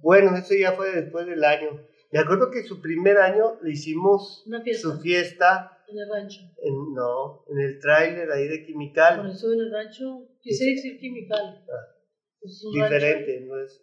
Bueno, 0.03 0.37
eso 0.37 0.55
ya 0.55 0.73
fue 0.73 0.91
después 0.93 1.27
del 1.27 1.45
año. 1.45 1.81
Me 2.13 2.21
acuerdo 2.21 2.51
que 2.51 2.63
su 2.63 2.81
primer 2.81 3.19
año 3.19 3.59
le 3.63 3.73
hicimos 3.73 4.45
fiesta 4.65 4.81
su 4.81 5.01
fiesta 5.01 5.79
en 5.89 5.99
el 5.99 6.09
rancho. 6.09 6.41
en, 6.63 6.95
no, 6.95 7.45
en 7.49 7.59
el 7.61 7.79
tráiler 7.79 8.31
ahí 8.31 8.49
de 8.49 8.65
Quimical. 8.65 9.29
eso 9.31 9.53
en 9.53 9.61
el 9.61 9.73
rancho, 9.73 10.29
quise 10.41 10.65
decir 10.67 10.99
quimical. 10.99 11.65
Ah. 11.69 11.95
Es 12.41 12.65
un 12.65 12.81
rancho. 12.81 12.95
diferente, 12.95 13.41
no 13.47 13.61
es. 13.61 13.83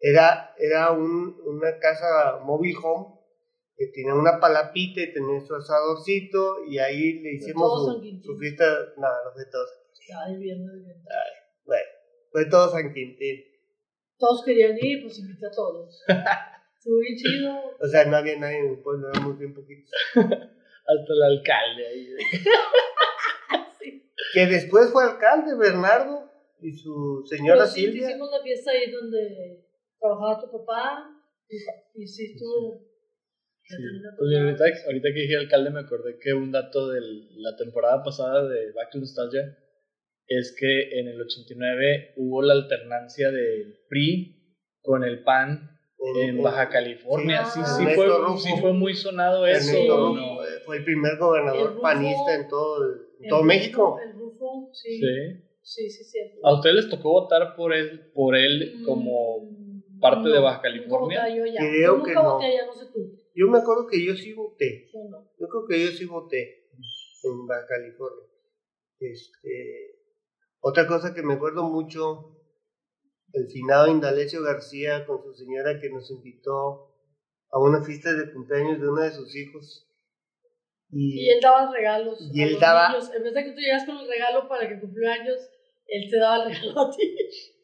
Era, 0.00 0.54
era 0.58 0.92
un, 0.92 1.36
una 1.44 1.78
casa 1.78 2.40
mobile 2.42 2.78
home 2.82 3.20
que 3.76 3.86
tenía 3.88 4.14
una 4.14 4.40
palapita 4.40 5.00
y 5.00 5.12
tenía 5.12 5.40
su 5.40 5.54
asadorcito 5.54 6.64
y 6.64 6.78
ahí 6.78 7.20
le 7.20 7.34
hicimos 7.34 7.84
su, 8.22 8.38
fiesta. 8.38 8.64
No, 8.96 9.08
no 9.08 9.32
fue 9.34 9.44
todo. 9.50 9.66
Ay, 10.26 10.36
bien, 10.36 10.64
bien. 10.64 11.02
Bueno, 11.64 11.86
fue 12.32 12.46
todo 12.46 12.70
San 12.70 12.92
Quintín. 12.92 13.49
Todos 14.20 14.44
querían 14.44 14.76
ir, 14.78 15.02
pues 15.02 15.18
invité 15.18 15.46
a 15.46 15.50
todos. 15.50 16.04
Estuvo 16.78 16.98
bien 16.98 17.16
chido. 17.16 17.76
O 17.80 17.86
sea, 17.86 18.04
no 18.04 18.16
había 18.16 18.38
nadie 18.38 18.58
en 18.58 18.68
el 18.70 18.78
pueblo, 18.78 19.08
éramos 19.08 19.38
bien 19.38 19.54
poquitos. 19.54 19.90
Hasta 20.14 21.12
el 21.12 21.22
alcalde 21.22 21.86
ahí. 21.86 22.08
Sí. 23.80 24.10
Que 24.34 24.46
después 24.46 24.90
fue 24.92 25.02
alcalde, 25.04 25.56
Bernardo, 25.56 26.30
y 26.60 26.70
su 26.72 27.24
señora 27.26 27.60
Pero 27.60 27.70
sí, 27.70 27.80
Silvia. 27.86 28.10
hicimos 28.10 28.30
la 28.30 28.42
fiesta 28.42 28.70
ahí 28.72 28.90
donde 28.90 29.66
trabajaba 29.98 30.40
tu 30.40 30.50
papá. 30.52 31.10
Y, 31.48 32.02
y 32.02 32.06
sí, 32.06 32.32
estuvo. 32.34 32.86
Sí. 33.64 33.76
Pues 34.18 34.36
ahorita, 34.36 34.64
ahorita 34.86 35.08
que 35.14 35.20
dije 35.20 35.36
alcalde 35.36 35.70
me 35.70 35.80
acordé 35.80 36.18
que 36.18 36.34
un 36.34 36.52
dato 36.52 36.88
de 36.90 37.00
la 37.36 37.56
temporada 37.56 38.02
pasada 38.02 38.46
de 38.46 38.72
Back 38.72 38.90
to 38.90 38.98
Nostalgia 38.98 39.56
es 40.30 40.54
que 40.58 40.98
en 41.00 41.08
el 41.08 41.20
89 41.20 42.12
hubo 42.16 42.40
la 42.42 42.54
alternancia 42.54 43.30
del 43.30 43.78
PRI 43.88 44.56
con 44.80 45.02
el 45.04 45.22
PAN 45.24 45.68
en 46.16 46.40
Baja 46.42 46.68
California. 46.70 47.44
Sí, 47.44 47.60
Sí, 47.64 47.84
fue, 47.94 48.06
Rufo. 48.06 48.38
sí 48.38 48.50
fue 48.60 48.72
muy 48.72 48.94
sonado 48.94 49.44
eso. 49.46 49.76
Fue 50.64 50.78
el 50.78 50.84
primer 50.84 51.18
gobernador 51.18 51.70
El 51.70 51.74
Rufo- 51.76 51.82
panista 51.82 52.34
en 52.36 52.48
todo, 52.48 52.84
el- 52.84 53.00
en 53.18 53.24
El 53.24 53.28
todo 53.28 53.40
Rufo- 53.40 53.46
México. 53.46 53.98
El 54.02 54.12
Rufo, 54.14 54.70
sí. 54.72 54.98
Sí. 54.98 55.06
Sí, 55.62 55.90
sí, 55.90 56.04
cierto. 56.04 56.40
¿A 56.46 56.54
ustedes 56.54 56.76
les 56.76 56.88
tocó 56.88 57.10
votar 57.10 57.54
por 57.54 57.74
él, 57.74 58.10
por 58.14 58.34
él 58.34 58.80
como 58.84 59.40
Mm, 59.42 60.00
parte 60.00 60.30
de 60.30 60.38
Baja 60.38 60.62
California? 60.62 61.28
yo 61.28 61.44
ya. 61.44 61.58
Creo 61.60 61.92
Yo 61.92 61.96
nunca 61.98 62.08
que 62.08 62.14
no. 62.14 62.32
voté 62.34 62.46
allá, 62.46 62.66
no 62.66 62.74
sé 62.74 62.86
tú. 62.94 63.18
Yo 63.34 63.46
me 63.48 63.58
acuerdo 63.58 63.86
que 63.86 64.04
yo 64.04 64.14
sí 64.16 64.32
voté. 64.32 64.88
Yo 64.92 65.00
no. 65.10 65.30
Yo 65.38 65.48
creo 65.48 65.66
que 65.68 65.84
yo 65.84 65.90
sí 65.90 66.04
voté 66.06 66.68
en 67.24 67.46
Baja 67.46 67.66
California. 67.68 68.24
Este, 69.00 69.99
otra 70.60 70.86
cosa 70.86 71.12
que 71.14 71.22
me 71.22 71.34
acuerdo 71.34 71.62
mucho, 71.64 72.36
el 73.32 73.46
finado 73.48 73.88
Indalecio 73.88 74.42
García 74.42 75.04
con 75.06 75.22
su 75.22 75.32
señora 75.34 75.78
que 75.80 75.88
nos 75.90 76.10
invitó 76.10 76.86
a 77.52 77.58
una 77.58 77.82
fiesta 77.82 78.12
de 78.14 78.30
cumpleaños 78.32 78.80
de 78.80 78.88
uno 78.88 79.02
de 79.02 79.12
sus 79.12 79.34
hijos. 79.36 79.86
Y, 80.90 81.26
Y 81.26 81.30
él 81.30 81.40
daba 81.40 81.70
regalos. 81.72 82.18
Y 82.32 82.40
a 82.42 82.46
él 82.46 82.52
los 82.52 82.60
daba- 82.60 82.88
niños. 82.88 83.10
En 83.14 83.22
vez 83.22 83.34
de 83.34 83.44
que 83.44 83.52
tú 83.52 83.60
llegas 83.60 83.84
con 83.84 83.96
el 83.98 84.08
regalo 84.08 84.48
para 84.48 84.68
que 84.68 84.80
cumpleaños, 84.80 85.38
él 85.86 86.10
te 86.10 86.18
daba 86.18 86.44
el 86.44 86.50
regalo 86.54 86.80
a 86.80 86.90
ti. 86.90 87.16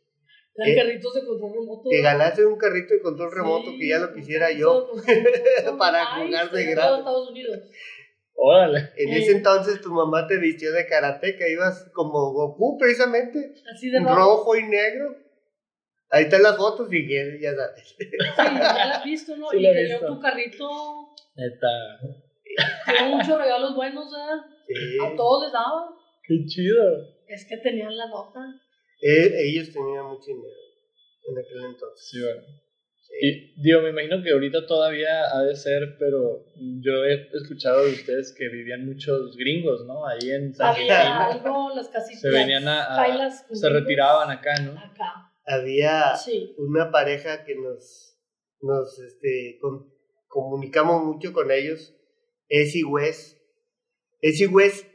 Eran 0.59 0.71
Eh, 0.73 0.77
carritos 0.77 1.13
de 1.15 1.27
control 1.27 1.53
remoto. 1.53 1.89
te 1.91 2.01
ganaste 2.01 2.47
un 2.47 2.57
carrito 2.57 2.95
de 2.95 3.01
control 3.01 3.29
Sí, 3.31 3.37
remoto 3.37 3.71
que 3.79 3.89
ya 3.89 3.99
lo 3.99 4.15
quisiera 4.15 4.51
yo. 4.53 4.87
para 5.79 6.07
jugar 6.25 6.51
de 6.51 6.65
gratis. 6.65 6.99
Estados 6.99 7.31
Unidos. 7.31 7.59
Órale. 8.39 8.91
En 8.97 9.09
Eh. 9.13 9.19
ese 9.19 9.33
entonces 9.33 9.81
tu 9.81 9.91
mamá 9.93 10.27
te 10.27 10.37
vistió 10.39 10.71
de 10.73 10.87
karateca, 10.87 11.49
ibas 11.49 11.91
como 11.95 12.33
Goku 12.33 12.77
precisamente, 12.79 13.55
Así 13.75 13.89
de 13.91 13.99
rojo. 14.01 14.15
rojo 14.15 14.57
y 14.57 14.63
negro. 14.69 15.17
Ahí 16.11 16.25
están 16.25 16.43
las 16.43 16.57
fotos 16.57 16.89
y 16.93 17.09
ya 17.09 17.23
ya 17.41 17.55
sabes. 17.57 17.97
Sí, 17.99 18.07
ya 18.37 18.87
la 18.87 18.97
has 18.99 19.05
visto, 19.05 19.37
¿no? 19.37 19.49
Sí 19.51 19.59
y 19.59 19.63
te 19.63 19.85
dio 19.87 20.01
tu 20.07 20.21
carrito. 20.21 20.69
Neta. 21.35 21.67
Tuvo 22.99 23.17
muchos 23.17 23.39
regalos 23.39 23.75
buenos, 23.75 24.11
¿verdad? 24.13 24.45
Sí. 24.67 24.75
A 25.05 25.17
todos 25.17 25.45
les 25.45 25.53
daba. 25.53 25.89
Qué 26.27 26.45
chido. 26.47 26.83
Es 27.27 27.47
que 27.49 27.57
tenían 27.59 27.97
la 27.97 28.07
nota. 28.09 28.41
Eh, 29.03 29.31
ellos 29.49 29.73
tenían 29.73 30.05
mucho 30.07 30.27
dinero 30.29 30.55
en 31.29 31.39
aquel 31.39 31.65
entonces. 31.73 32.09
Sí, 32.09 32.21
bueno. 32.23 32.43
Y 33.21 33.55
digo, 33.63 33.81
me 33.81 33.91
imagino 33.91 34.23
que 34.23 34.31
ahorita 34.31 34.67
todavía 34.67 35.09
ha 35.33 35.43
de 35.43 35.57
ser, 35.57 35.97
pero 35.99 36.45
yo 36.81 37.05
he 37.05 37.29
escuchado 37.35 37.85
de 37.87 37.93
ustedes 37.93 38.35
que 38.37 38.49
vivían 38.49 38.85
muchos 38.85 39.37
gringos, 39.37 39.87
¿no? 39.87 40.07
Ahí 40.07 40.31
en 40.31 40.55
San 40.55 40.75
Había 40.75 41.25
algo, 41.27 41.75
las 41.75 41.89
casitas. 41.89 42.21
Se 42.21 42.29
venían 42.31 42.69
a, 42.69 43.35
se 43.53 43.69
retiraban 43.71 44.31
acá, 44.31 44.55
¿no? 44.61 44.73
Acá. 44.79 45.33
Había 45.47 46.15
Sí. 46.17 46.55
una 46.59 46.91
pareja 46.91 47.45
que 47.45 47.55
nos, 47.55 48.19
nos 48.61 48.99
este, 48.99 49.59
con- 49.63 49.91
comunicamos 50.29 51.05
mucho 51.05 51.33
con 51.33 51.51
ellos, 51.51 51.95
Es 52.49 52.77
y 52.77 52.85
Wes. 52.85 53.41
Es 54.21 54.41
y 54.41 54.47
Wes, 54.47 54.87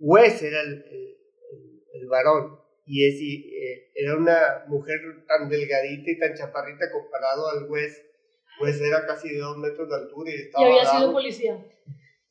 Wes 0.00 0.42
era 0.42 0.60
el, 0.62 0.72
el- 0.72 1.16
el- 1.52 1.82
el 2.02 2.08
varón 2.08 2.58
y 2.86 3.04
Esi 3.04 3.52
eh, 3.52 3.90
era 3.94 4.16
una 4.16 4.64
mujer 4.68 5.00
tan 5.26 5.48
delgadita 5.48 6.10
y 6.10 6.18
tan 6.18 6.34
chaparrita 6.34 6.90
comparado 6.92 7.48
al 7.48 7.68
Wes. 7.68 8.00
Wes 8.62 8.80
era 8.80 9.04
casi 9.06 9.30
de 9.30 9.38
dos 9.38 9.58
metros 9.58 9.88
de 9.88 9.96
altura 9.96 10.30
y 10.30 10.34
Y 10.34 10.42
estaba 10.42 10.66
había 10.66 10.84
sido 10.84 11.12
policía. 11.12 11.66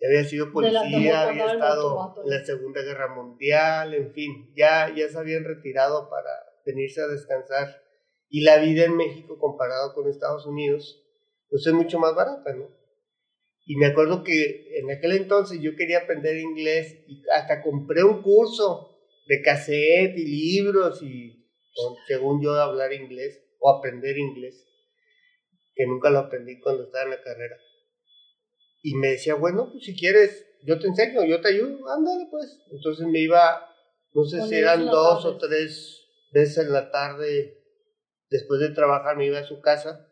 había 0.01 0.23
sido 0.23 0.51
policía, 0.51 1.27
había 1.27 1.51
estado 1.51 2.15
en 2.23 2.29
la 2.29 2.45
Segunda 2.45 2.81
Guerra 2.81 3.13
Mundial, 3.13 3.93
en 3.93 4.13
fin, 4.13 4.53
ya, 4.55 4.93
ya 4.95 5.09
se 5.09 5.17
habían 5.17 5.43
retirado 5.43 6.09
para 6.09 6.31
venirse 6.65 7.01
a 7.01 7.07
descansar. 7.07 7.81
Y 8.29 8.41
la 8.41 8.57
vida 8.57 8.85
en 8.85 8.95
México 8.95 9.37
comparado 9.37 9.93
con 9.93 10.09
Estados 10.09 10.45
Unidos, 10.45 11.03
pues 11.49 11.67
es 11.67 11.73
mucho 11.73 11.99
más 11.99 12.15
barata, 12.15 12.53
¿no? 12.53 12.69
Y 13.67 13.75
me 13.75 13.87
acuerdo 13.87 14.23
que 14.23 14.79
en 14.79 14.89
aquel 14.89 15.11
entonces 15.13 15.59
yo 15.59 15.75
quería 15.75 15.99
aprender 15.99 16.37
inglés 16.37 17.03
y 17.07 17.23
hasta 17.35 17.61
compré 17.61 18.03
un 18.03 18.21
curso 18.21 18.94
de 19.25 19.41
cassette 19.41 20.17
y 20.17 20.25
libros 20.25 21.01
y 21.01 21.45
según 22.07 22.41
yo 22.41 22.53
hablar 22.53 22.93
inglés 22.93 23.43
o 23.59 23.69
aprender 23.69 24.17
inglés, 24.17 24.65
que 25.73 25.85
nunca 25.85 26.09
lo 26.09 26.19
aprendí 26.19 26.59
cuando 26.59 26.83
estaba 26.83 27.05
en 27.05 27.11
la 27.11 27.21
carrera. 27.21 27.57
Y 28.81 28.95
me 28.95 29.07
decía, 29.09 29.35
bueno, 29.35 29.69
pues 29.71 29.83
si 29.83 29.95
quieres, 29.95 30.45
yo 30.63 30.79
te 30.79 30.87
enseño, 30.87 31.25
yo 31.25 31.41
te 31.41 31.49
ayudo, 31.49 31.89
ándale 31.89 32.27
pues. 32.29 32.59
Entonces 32.71 33.07
me 33.07 33.19
iba, 33.19 33.67
no 34.13 34.23
sé 34.23 34.41
si 34.43 34.55
eran 34.55 34.85
dos 34.85 35.25
o 35.25 35.37
tres 35.37 36.07
veces 36.31 36.65
en 36.65 36.73
la 36.73 36.91
tarde, 36.91 37.63
después 38.29 38.59
de 38.59 38.69
trabajar, 38.69 39.17
me 39.17 39.25
iba 39.25 39.39
a 39.39 39.43
su 39.43 39.59
casa. 39.59 40.07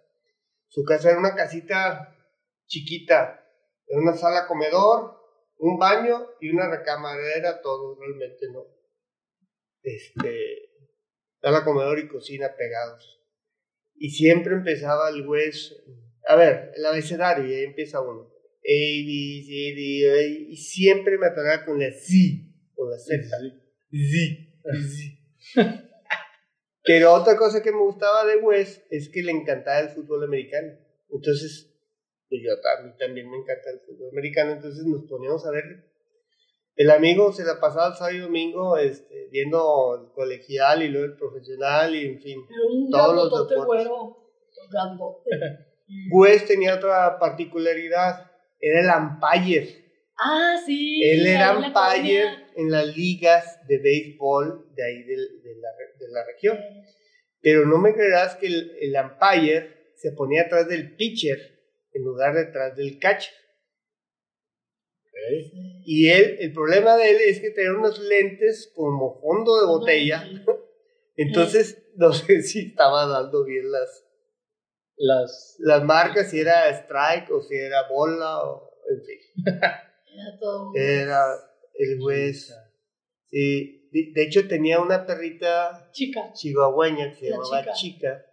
Su 0.69 0.84
casa 0.84 1.12
era 1.12 1.19
una 1.19 1.36
casita 1.36 2.17
chiquita, 2.65 3.45
era 3.88 4.02
una 4.02 4.15
sala 4.15 4.47
comedor, 4.47 5.19
un 5.60 5.78
baño 5.78 6.28
y 6.41 6.49
una 6.49 6.69
recámara, 6.69 7.21
era 7.36 7.62
todo 7.62 7.95
realmente, 7.99 8.47
¿no? 8.52 8.72
Este, 9.84 10.69
sala 11.41 11.63
comedor 11.63 12.00
y 12.00 12.08
cocina 12.08 12.56
pegados. 12.56 13.22
Y 13.96 14.10
siempre 14.10 14.54
empezaba 14.54 15.10
el 15.10 15.28
hueso, 15.28 15.76
a 16.28 16.36
ver, 16.36 16.72
el 16.76 16.86
abecedario, 16.86 17.46
y 17.46 17.54
ahí 17.54 17.63
empieza 17.65 18.02
uno. 18.02 18.22
A, 18.22 18.65
B, 18.65 19.43
C, 19.46 19.74
D, 19.76 20.46
y 20.50 20.56
siempre 20.56 21.17
me 21.17 21.28
atoraba 21.28 21.65
con 21.65 21.80
la 21.80 21.91
Z, 21.91 22.15
con 22.74 22.89
la 22.89 22.98
Z. 22.98 23.24
Z, 23.24 24.43
Z. 25.54 25.84
Pero 26.84 27.13
otra 27.13 27.38
cosa 27.38 27.62
que 27.62 27.72
me 27.72 27.80
gustaba 27.80 28.26
de 28.26 28.38
Wes 28.38 28.86
es 28.89 29.10
que 29.10 29.22
le 29.22 29.32
encantaba 29.32 29.80
el 29.80 29.89
fútbol 29.89 30.26
americano. 30.26 30.74
Entonces, 31.10 31.74
pues 32.28 32.41
yo 32.43 32.52
a 32.52 32.84
mí 32.84 32.93
también 32.98 33.30
me 33.30 33.38
encanta 33.38 33.69
el 33.72 33.80
fútbol 33.80 34.10
americano, 34.12 34.52
entonces 34.52 34.86
nos 34.86 35.06
poníamos 35.08 35.46
a 35.46 35.52
ver. 35.52 35.92
El 36.75 36.89
amigo 36.89 37.31
se 37.31 37.43
la 37.43 37.59
pasaba 37.59 37.89
el 37.89 37.93
sábado 37.93 38.15
y 38.15 38.19
domingo 38.19 38.77
este, 38.77 39.27
viendo 39.31 39.99
el 40.01 40.12
colegial 40.13 40.81
y 40.81 40.89
luego 40.89 41.05
el 41.05 41.17
profesional 41.17 41.95
y 41.95 42.05
en 42.05 42.21
fin, 42.21 42.39
todos 42.91 43.15
los 43.15 43.49
deportes. 43.49 43.88
Wes 46.12 46.45
tenía 46.47 46.75
otra 46.75 47.19
particularidad 47.19 48.31
era 48.63 48.79
el 48.79 49.03
umpire. 49.03 49.83
Ah, 50.17 50.55
sí. 50.65 51.03
Él 51.03 51.27
era 51.27 51.57
umpire 51.57 52.23
en 52.55 52.71
las 52.71 52.95
ligas 52.95 53.59
de 53.67 53.77
béisbol 53.79 54.73
de 54.73 54.86
ahí 54.86 55.03
de, 55.03 55.17
la, 55.17 55.69
de 55.99 56.07
la, 56.09 56.25
región. 56.25 56.57
Pero 57.41 57.65
no 57.65 57.77
me 57.77 57.93
creerás 57.93 58.36
que 58.38 58.47
el, 58.47 58.71
el, 58.79 58.95
umpire 58.95 59.91
se 59.95 60.13
ponía 60.13 60.43
atrás 60.43 60.67
del 60.69 60.95
pitcher 60.95 61.38
en 61.91 62.03
lugar 62.03 62.36
de 62.36 62.43
atrás 62.43 62.75
del 62.77 62.99
catcher. 62.99 63.33
Y 65.86 66.09
él, 66.09 66.38
el 66.39 66.53
problema 66.53 66.95
de 66.95 67.12
él 67.12 67.17
es 67.27 67.39
que 67.39 67.51
tenía 67.51 67.71
unos 67.71 67.99
lentes 67.99 68.71
como 68.75 69.19
fondo 69.19 69.59
de 69.59 69.67
botella. 69.67 70.23
Entonces, 71.15 71.83
no 71.95 72.13
sé 72.13 72.41
si 72.41 72.67
estaba 72.67 73.05
dando 73.05 73.43
bien 73.43 73.71
las, 73.71 74.05
las, 74.97 75.55
las 75.59 75.83
marcas, 75.83 76.31
si 76.31 76.39
era 76.39 76.69
strike 76.69 77.31
o 77.31 77.41
si 77.41 77.55
era 77.55 77.88
bola 77.89 78.43
o 78.43 78.71
en 78.89 79.05
fin. 79.05 79.19
Era 80.15 80.38
todo. 80.39 80.71
Era 80.75 81.25
el 81.73 81.99
juez. 81.99 82.53
Sí, 83.25 83.89
de 83.91 84.23
hecho 84.23 84.47
tenía 84.47 84.79
una 84.79 85.07
perrita 85.07 85.89
chica, 85.91 86.31
chihuahueña 86.33 87.09
que 87.09 87.15
se 87.15 87.29
llamaba 87.31 87.73
chica. 87.73 88.23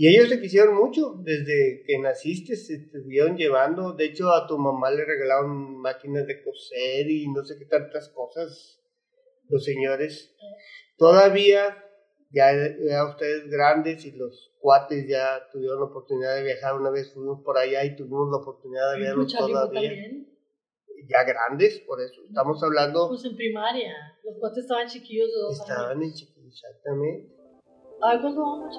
Y 0.00 0.06
ellos 0.06 0.28
te 0.28 0.40
quisieron 0.40 0.76
mucho, 0.76 1.16
desde 1.24 1.82
que 1.84 1.98
naciste 1.98 2.54
se 2.54 2.76
estuvieron 2.76 3.36
llevando, 3.36 3.94
de 3.94 4.04
hecho 4.04 4.30
a 4.30 4.46
tu 4.46 4.56
mamá 4.56 4.92
le 4.92 5.04
regalaron 5.04 5.76
máquinas 5.80 6.24
de 6.24 6.40
coser 6.40 7.10
y 7.10 7.26
no 7.26 7.44
sé 7.44 7.58
qué 7.58 7.64
tantas 7.64 8.08
cosas, 8.10 8.80
los 9.48 9.64
señores. 9.64 10.36
Todavía 10.96 11.84
ya, 12.30 12.52
ya 12.78 13.08
ustedes 13.08 13.50
grandes 13.50 14.04
y 14.04 14.12
los 14.12 14.54
cuates 14.60 15.08
ya 15.08 15.48
tuvieron 15.50 15.80
la 15.80 15.86
oportunidad 15.86 16.36
de 16.36 16.44
viajar. 16.44 16.76
Una 16.76 16.90
vez 16.90 17.12
fuimos 17.12 17.42
por 17.42 17.58
allá 17.58 17.84
y 17.84 17.96
tuvimos 17.96 18.30
la 18.30 18.36
oportunidad 18.36 18.92
de 18.92 19.00
verlos 19.00 19.34
todavía. 19.34 19.90
Ya 21.08 21.24
grandes, 21.24 21.80
por 21.80 22.00
eso. 22.00 22.22
Estamos 22.24 22.62
hablando. 22.62 23.08
Pues 23.08 23.24
en 23.24 23.34
primaria. 23.34 23.94
Los 24.22 24.36
cuates 24.38 24.58
estaban 24.58 24.86
chiquillos 24.86 25.26
de 25.26 25.40
dos 25.40 25.60
Estaban 25.60 26.00
en 26.02 26.12
chiquillos, 26.12 26.54
exactamente. 26.54 27.37
Ay, 28.00 28.20
¿cuándo 28.20 28.42
vamos, 28.42 28.78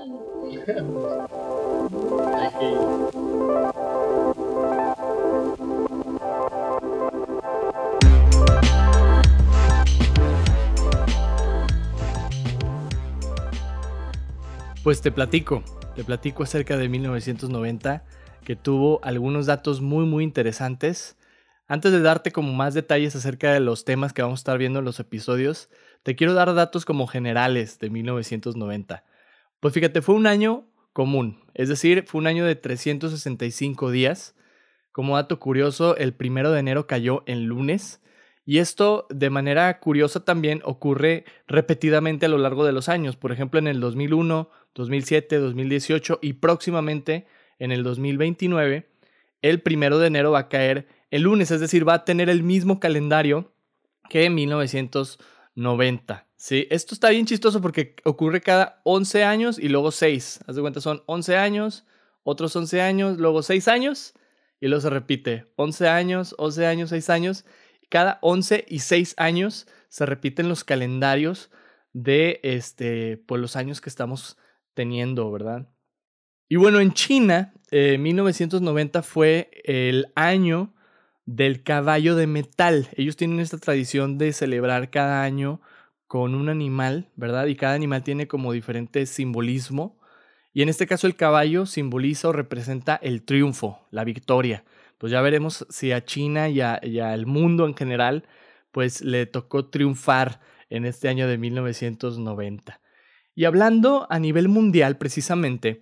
Pues 14.83 15.01
te 15.01 15.11
platico, 15.11 15.63
te 15.95 16.05
platico 16.05 16.43
acerca 16.43 16.77
de 16.77 16.87
1990, 16.87 18.05
que 18.45 18.55
tuvo 18.55 19.01
algunos 19.03 19.45
datos 19.45 19.81
muy 19.81 20.05
muy 20.05 20.23
interesantes. 20.23 21.17
Antes 21.67 21.91
de 21.91 22.01
darte 22.01 22.31
como 22.31 22.53
más 22.53 22.73
detalles 22.73 23.15
acerca 23.17 23.51
de 23.53 23.59
los 23.59 23.83
temas 23.83 24.13
que 24.13 24.21
vamos 24.21 24.39
a 24.39 24.41
estar 24.41 24.57
viendo 24.57 24.79
en 24.79 24.85
los 24.85 24.99
episodios, 25.01 25.69
te 26.03 26.15
quiero 26.15 26.33
dar 26.33 26.55
datos 26.55 26.85
como 26.85 27.05
generales 27.05 27.77
de 27.79 27.89
1990. 27.89 29.03
Pues 29.59 29.73
fíjate, 29.73 30.01
fue 30.01 30.15
un 30.15 30.25
año 30.25 30.65
común, 30.93 31.43
es 31.53 31.67
decir, 31.67 32.05
fue 32.07 32.19
un 32.19 32.27
año 32.27 32.45
de 32.45 32.55
365 32.55 33.91
días. 33.91 34.35
Como 34.91 35.17
dato 35.17 35.39
curioso, 35.39 35.97
el 35.97 36.13
primero 36.13 36.51
de 36.51 36.59
enero 36.59 36.87
cayó 36.87 37.23
en 37.25 37.45
lunes 37.45 38.01
y 38.45 38.59
esto 38.59 39.05
de 39.09 39.29
manera 39.29 39.79
curiosa 39.79 40.25
también 40.25 40.61
ocurre 40.63 41.25
repetidamente 41.45 42.25
a 42.25 42.29
lo 42.29 42.37
largo 42.37 42.65
de 42.65 42.71
los 42.71 42.89
años. 42.89 43.15
Por 43.15 43.31
ejemplo, 43.31 43.59
en 43.59 43.67
el 43.67 43.79
2001, 43.79 44.49
2007, 44.73 45.37
2018 45.37 46.19
y 46.21 46.33
próximamente 46.33 47.27
en 47.59 47.71
el 47.71 47.83
2029, 47.83 48.89
el 49.41 49.61
primero 49.61 49.99
de 49.99 50.07
enero 50.07 50.31
va 50.31 50.39
a 50.39 50.49
caer 50.49 50.87
el 51.11 51.21
lunes, 51.23 51.51
es 51.51 51.59
decir, 51.59 51.87
va 51.87 51.93
a 51.95 52.05
tener 52.05 52.29
el 52.29 52.43
mismo 52.43 52.79
calendario 52.79 53.51
que 54.09 54.23
en 54.23 54.35
1990. 54.35 56.28
¿Sí? 56.39 56.65
Esto 56.71 56.95
está 56.95 57.09
bien 57.09 57.27
chistoso 57.27 57.61
porque 57.61 57.97
ocurre 58.05 58.41
cada 58.41 58.81
11 58.85 59.23
años 59.23 59.59
y 59.59 59.67
luego 59.67 59.91
6. 59.91 60.39
Haz 60.47 60.55
de 60.55 60.61
cuenta, 60.61 60.81
son 60.81 61.03
11 61.05 61.37
años, 61.37 61.85
otros 62.23 62.55
11 62.55 62.81
años, 62.81 63.17
luego 63.19 63.43
6 63.43 63.67
años 63.67 64.13
y 64.59 64.69
luego 64.69 64.81
se 64.81 64.89
repite. 64.89 65.51
11 65.57 65.87
años, 65.89 66.33
11 66.37 66.65
años, 66.65 66.89
6 66.89 67.09
años 67.09 67.45
cada 67.89 68.19
11 68.21 68.65
y 68.67 68.79
6 68.79 69.15
años 69.17 69.67
se 69.89 70.05
repiten 70.05 70.47
los 70.47 70.63
calendarios 70.63 71.51
de 71.91 72.39
este, 72.43 73.17
pues, 73.17 73.41
los 73.41 73.55
años 73.55 73.81
que 73.81 73.89
estamos 73.89 74.37
teniendo, 74.75 75.31
¿verdad? 75.31 75.67
Y 76.47 76.55
bueno, 76.55 76.79
en 76.79 76.93
China, 76.93 77.53
1990 77.71 78.99
eh, 78.99 79.03
fue 79.03 79.51
el 79.63 80.07
año 80.15 80.73
del 81.25 81.63
caballo 81.63 82.15
de 82.15 82.27
metal. 82.27 82.89
Ellos 82.95 83.17
tienen 83.17 83.39
esta 83.39 83.57
tradición 83.57 84.17
de 84.17 84.33
celebrar 84.33 84.89
cada 84.89 85.23
año 85.23 85.61
con 86.09 86.35
un 86.35 86.49
animal, 86.49 87.07
¿verdad? 87.15 87.45
Y 87.45 87.55
cada 87.55 87.75
animal 87.75 88.03
tiene 88.03 88.27
como 88.27 88.51
diferente 88.51 89.05
simbolismo. 89.05 89.97
Y 90.51 90.63
en 90.63 90.67
este 90.67 90.87
caso 90.87 91.07
el 91.07 91.15
caballo 91.15 91.65
simboliza 91.65 92.27
o 92.27 92.33
representa 92.33 92.99
el 93.01 93.23
triunfo, 93.23 93.87
la 93.91 94.03
victoria 94.03 94.65
pues 94.99 95.11
ya 95.13 95.21
veremos 95.21 95.65
si 95.69 95.91
a 95.93 96.03
China 96.05 96.49
y, 96.49 96.59
al 96.61 97.25
mundo 97.25 97.65
en 97.65 97.73
general, 97.73 98.25
pues 98.71 99.01
le 99.01 99.25
tocó 99.25 99.65
triunfar 99.65 100.41
en 100.69 100.85
este 100.85 101.07
año 101.07 101.27
de 101.27 101.37
1990. 101.37 102.81
Y 103.33 103.45
hablando 103.45 104.07
a 104.09 104.19
nivel 104.19 104.49
mundial 104.49 104.97
precisamente, 104.97 105.81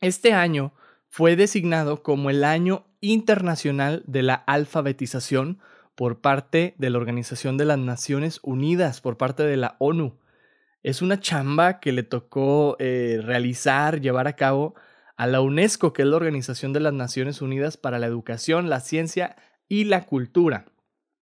este 0.00 0.32
año 0.32 0.72
fue 1.08 1.36
designado 1.36 2.02
como 2.02 2.30
el 2.30 2.44
año 2.44 2.86
internacional 3.00 4.02
de 4.06 4.22
la 4.22 4.34
alfabetización 4.34 5.60
por 5.96 6.20
parte 6.20 6.74
de 6.78 6.90
la 6.90 6.98
Organización 6.98 7.56
de 7.56 7.64
las 7.64 7.78
Naciones 7.78 8.38
Unidas, 8.42 9.00
por 9.00 9.16
parte 9.16 9.42
de 9.42 9.56
la 9.56 9.76
ONU. 9.80 10.20
Es 10.82 11.02
una 11.02 11.18
chamba 11.18 11.80
que 11.80 11.90
le 11.90 12.04
tocó 12.04 12.76
eh, 12.78 13.18
realizar, 13.22 14.00
llevar 14.00 14.28
a 14.28 14.36
cabo 14.36 14.74
a 15.16 15.26
la 15.26 15.40
UNESCO, 15.40 15.92
que 15.92 16.02
es 16.02 16.08
la 16.08 16.16
Organización 16.16 16.72
de 16.72 16.80
las 16.80 16.92
Naciones 16.92 17.42
Unidas 17.42 17.78
para 17.78 17.98
la 17.98 18.06
Educación, 18.06 18.68
la 18.68 18.80
Ciencia 18.80 19.36
y 19.68 19.84
la 19.84 20.04
Cultura. 20.04 20.66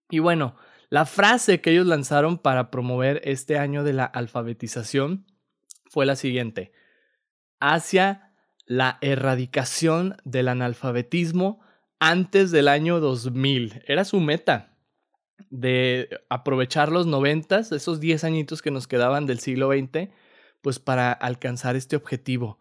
Y 0.10 0.20
bueno, 0.20 0.56
la 0.90 1.06
frase 1.06 1.62
que 1.62 1.72
ellos 1.72 1.86
lanzaron 1.86 2.40
para 2.40 2.72
promover 2.72 3.22
este 3.24 3.58
año 3.58 3.84
de 3.84 3.94
la 3.94 4.06
alfabetización 4.06 5.26
fue 5.86 6.08
la 6.08 6.16
siguiente. 6.16 6.74
Hacia 7.60 8.34
la 8.66 8.98
erradicación 9.02 10.18
del 10.24 10.48
analfabetismo 10.48 11.62
antes 12.04 12.52
del 12.52 12.68
año 12.68 13.00
2000. 13.00 13.82
Era 13.88 14.04
su 14.04 14.20
meta 14.20 14.76
de 15.50 16.10
aprovechar 16.30 16.92
los 16.92 17.08
noventas, 17.08 17.72
esos 17.72 18.02
10 18.02 18.26
añitos 18.26 18.62
que 18.62 18.72
nos 18.72 18.88
quedaban 18.88 19.26
del 19.26 19.40
siglo 19.40 19.72
XX, 19.72 20.10
pues 20.62 20.80
para 20.80 21.14
alcanzar 21.14 21.78
este 21.78 21.96
objetivo. 21.96 22.60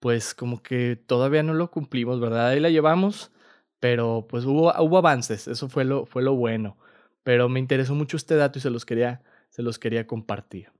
Pues 0.00 0.34
como 0.34 0.60
que 0.60 0.96
todavía 0.96 1.44
no 1.44 1.54
lo 1.54 1.70
cumplimos, 1.70 2.18
¿verdad? 2.18 2.48
Ahí 2.48 2.58
la 2.58 2.68
llevamos, 2.68 3.30
pero 3.78 4.26
pues 4.28 4.44
hubo, 4.44 4.72
hubo 4.82 4.98
avances, 4.98 5.46
eso 5.46 5.68
fue 5.68 5.84
lo, 5.84 6.04
fue 6.04 6.22
lo 6.24 6.34
bueno. 6.34 6.76
Pero 7.22 7.48
me 7.48 7.60
interesó 7.60 7.94
mucho 7.94 8.16
este 8.16 8.34
dato 8.34 8.58
y 8.58 8.62
se 8.62 8.70
los 8.70 8.84
quería, 8.84 9.22
se 9.50 9.62
los 9.62 9.78
quería 9.78 10.08
compartir. 10.08 10.72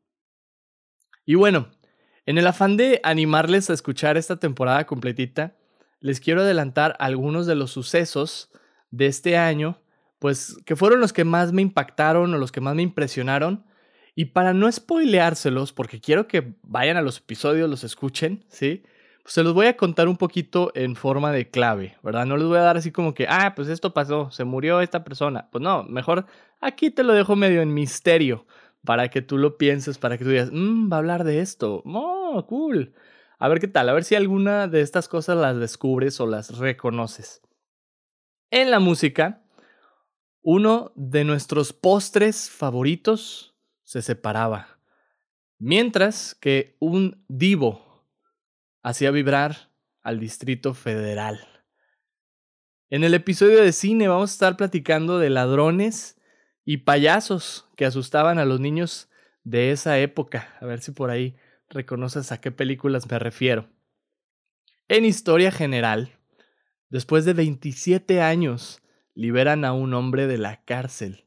Y 1.24 1.36
bueno, 1.36 1.70
en 2.26 2.38
el 2.38 2.46
afán 2.48 2.76
de 2.76 3.00
animarles 3.04 3.70
a 3.70 3.72
escuchar 3.72 4.16
esta 4.16 4.40
temporada 4.40 4.84
completita, 4.84 5.54
les 6.04 6.20
quiero 6.20 6.42
adelantar 6.42 6.96
algunos 6.98 7.46
de 7.46 7.54
los 7.54 7.70
sucesos 7.70 8.50
de 8.90 9.06
este 9.06 9.38
año, 9.38 9.80
pues 10.18 10.58
que 10.66 10.76
fueron 10.76 11.00
los 11.00 11.14
que 11.14 11.24
más 11.24 11.54
me 11.54 11.62
impactaron 11.62 12.34
o 12.34 12.36
los 12.36 12.52
que 12.52 12.60
más 12.60 12.74
me 12.74 12.82
impresionaron. 12.82 13.64
Y 14.14 14.26
para 14.26 14.52
no 14.52 14.70
spoileárselos, 14.70 15.72
porque 15.72 16.02
quiero 16.02 16.28
que 16.28 16.56
vayan 16.62 16.98
a 16.98 17.02
los 17.02 17.16
episodios, 17.20 17.70
los 17.70 17.84
escuchen, 17.84 18.44
¿sí? 18.48 18.82
Pues 19.22 19.32
se 19.32 19.42
los 19.42 19.54
voy 19.54 19.64
a 19.64 19.78
contar 19.78 20.08
un 20.08 20.18
poquito 20.18 20.72
en 20.74 20.94
forma 20.94 21.32
de 21.32 21.48
clave, 21.48 21.96
¿verdad? 22.02 22.26
No 22.26 22.36
les 22.36 22.48
voy 22.48 22.58
a 22.58 22.62
dar 22.64 22.76
así 22.76 22.92
como 22.92 23.14
que, 23.14 23.26
ah, 23.26 23.54
pues 23.56 23.68
esto 23.68 23.94
pasó, 23.94 24.30
se 24.30 24.44
murió 24.44 24.82
esta 24.82 25.04
persona. 25.04 25.48
Pues 25.50 25.62
no, 25.62 25.84
mejor 25.84 26.26
aquí 26.60 26.90
te 26.90 27.02
lo 27.02 27.14
dejo 27.14 27.34
medio 27.34 27.62
en 27.62 27.72
misterio 27.72 28.44
para 28.84 29.08
que 29.08 29.22
tú 29.22 29.38
lo 29.38 29.56
pienses, 29.56 29.96
para 29.96 30.18
que 30.18 30.24
tú 30.24 30.30
digas, 30.30 30.50
mmm, 30.52 30.92
va 30.92 30.96
a 30.96 30.98
hablar 30.98 31.24
de 31.24 31.40
esto. 31.40 31.82
Oh, 31.86 32.44
cool. 32.46 32.92
A 33.44 33.48
ver 33.48 33.60
qué 33.60 33.68
tal, 33.68 33.90
a 33.90 33.92
ver 33.92 34.04
si 34.04 34.14
alguna 34.14 34.68
de 34.68 34.80
estas 34.80 35.06
cosas 35.06 35.36
las 35.36 35.58
descubres 35.58 36.18
o 36.18 36.26
las 36.26 36.56
reconoces. 36.56 37.42
En 38.50 38.70
la 38.70 38.80
música, 38.80 39.44
uno 40.40 40.92
de 40.96 41.24
nuestros 41.24 41.74
postres 41.74 42.48
favoritos 42.48 43.54
se 43.82 44.00
separaba, 44.00 44.78
mientras 45.58 46.34
que 46.34 46.78
un 46.80 47.22
divo 47.28 48.08
hacía 48.82 49.10
vibrar 49.10 49.70
al 50.00 50.20
Distrito 50.20 50.72
Federal. 50.72 51.46
En 52.88 53.04
el 53.04 53.12
episodio 53.12 53.62
de 53.62 53.72
cine 53.72 54.08
vamos 54.08 54.30
a 54.30 54.36
estar 54.36 54.56
platicando 54.56 55.18
de 55.18 55.28
ladrones 55.28 56.18
y 56.64 56.78
payasos 56.78 57.68
que 57.76 57.84
asustaban 57.84 58.38
a 58.38 58.46
los 58.46 58.58
niños 58.58 59.10
de 59.42 59.70
esa 59.70 59.98
época. 59.98 60.56
A 60.62 60.64
ver 60.64 60.80
si 60.80 60.92
por 60.92 61.10
ahí 61.10 61.36
reconoces 61.68 62.32
a 62.32 62.40
qué 62.40 62.50
películas 62.50 63.10
me 63.10 63.18
refiero. 63.18 63.68
En 64.88 65.04
historia 65.04 65.50
general, 65.50 66.12
después 66.90 67.24
de 67.24 67.32
27 67.32 68.20
años, 68.20 68.82
liberan 69.14 69.64
a 69.64 69.72
un 69.72 69.94
hombre 69.94 70.26
de 70.26 70.38
la 70.38 70.64
cárcel 70.64 71.24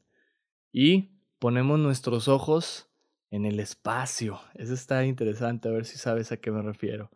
y 0.72 1.10
ponemos 1.38 1.78
nuestros 1.78 2.28
ojos 2.28 2.90
en 3.30 3.44
el 3.44 3.60
espacio. 3.60 4.40
Eso 4.54 4.74
está 4.74 5.04
interesante, 5.04 5.68
a 5.68 5.72
ver 5.72 5.84
si 5.84 5.98
sabes 5.98 6.32
a 6.32 6.36
qué 6.36 6.50
me 6.50 6.62
refiero. 6.62 7.10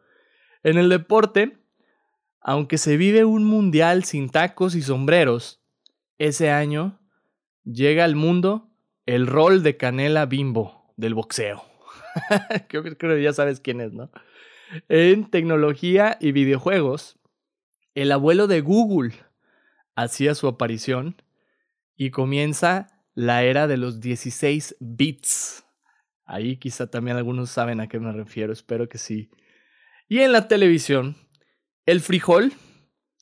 En 0.62 0.78
el 0.78 0.88
deporte, 0.88 1.58
aunque 2.40 2.78
se 2.78 2.96
vive 2.96 3.24
un 3.24 3.44
mundial 3.44 4.04
sin 4.04 4.28
tacos 4.28 4.74
y 4.74 4.82
sombreros, 4.82 5.61
ese 6.18 6.50
año 6.50 7.00
llega 7.64 8.04
al 8.04 8.16
mundo 8.16 8.70
el 9.06 9.26
rol 9.26 9.62
de 9.62 9.76
Canela 9.76 10.26
Bimbo 10.26 10.92
del 10.96 11.14
boxeo. 11.14 11.71
creo, 12.68 12.83
que 12.83 13.22
ya 13.22 13.33
sabes 13.33 13.61
quién 13.61 13.81
es, 13.81 13.92
¿no? 13.92 14.11
En 14.88 15.31
tecnología 15.31 16.16
y 16.20 16.33
videojuegos, 16.33 17.18
el 17.94 18.12
abuelo 18.12 18.46
de 18.46 18.61
Google 18.61 19.14
hacía 19.94 20.35
su 20.35 20.48
aparición 20.48 21.22
y 21.96 22.11
comienza 22.11 22.88
la 23.14 23.44
era 23.44 23.66
de 23.66 23.77
los 23.77 24.01
16 24.01 24.77
bits. 24.81 25.64
Ahí 26.25 26.57
quizá 26.57 26.90
también 26.90 27.16
algunos 27.16 27.51
saben 27.51 27.81
a 27.81 27.88
qué 27.88 28.01
me 28.01 28.12
refiero, 28.12 28.53
espero 28.53 28.88
que 28.88 28.98
sí. 28.98 29.31
Y 30.09 30.20
en 30.20 30.33
la 30.33 30.48
televisión, 30.48 31.16
el 31.85 32.01
frijol 32.01 32.53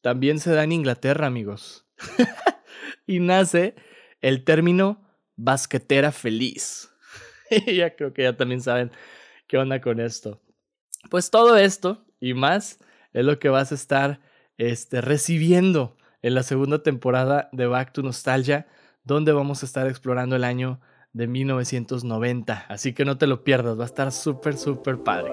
también 0.03 0.39
se 0.39 0.53
da 0.53 0.65
en 0.65 0.73
Inglaterra, 0.73 1.27
amigos. 1.27 1.87
y 3.07 3.21
nace 3.21 3.75
el 4.21 4.45
término 4.45 5.05
basquetera 5.37 6.13
feliz. 6.13 6.90
ya 7.75 7.95
creo 7.97 8.13
que 8.13 8.23
ya 8.23 8.37
también 8.37 8.61
saben 8.61 8.91
qué 9.47 9.59
onda 9.59 9.81
con 9.81 10.01
esto. 10.01 10.41
Pues 11.11 11.31
todo 11.31 11.57
esto 11.57 12.05
y 12.21 12.35
más 12.35 12.79
es 13.13 13.25
lo 13.25 13.39
que 13.39 13.49
vas 13.49 13.73
a 13.73 13.75
estar 13.75 14.21
este, 14.59 15.01
recibiendo 15.01 15.97
en 16.23 16.35
la 16.35 16.43
segunda 16.43 16.83
temporada 16.83 17.49
de 17.53 17.67
Back 17.67 17.93
to 17.93 18.03
Nostalgia, 18.03 18.67
donde 19.05 19.33
vamos 19.33 19.63
a 19.63 19.67
estar 19.67 19.87
explorando 19.87 20.37
el 20.37 20.45
año 20.45 20.81
de 21.13 21.27
1990. 21.27 22.67
Así 22.69 22.93
que 22.93 23.05
no 23.05 23.19
te 23.19 23.27
lo 23.27 23.43
pierdas, 23.43 23.79
va 23.79 23.85
a 23.85 23.87
estar 23.87 24.13
súper, 24.13 24.57
súper 24.57 24.99
padre. 24.99 25.33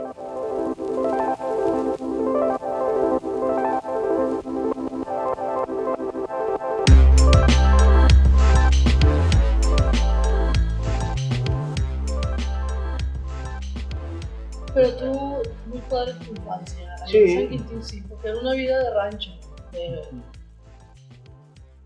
Sí. 17.06 17.60
sí, 17.82 18.02
porque 18.10 18.28
era 18.30 18.40
una 18.40 18.54
vida 18.54 18.84
de 18.84 18.94
rancho. 18.94 19.32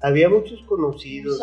Había 0.02 0.30
muchos 0.30 0.62
conocidos. 0.64 1.40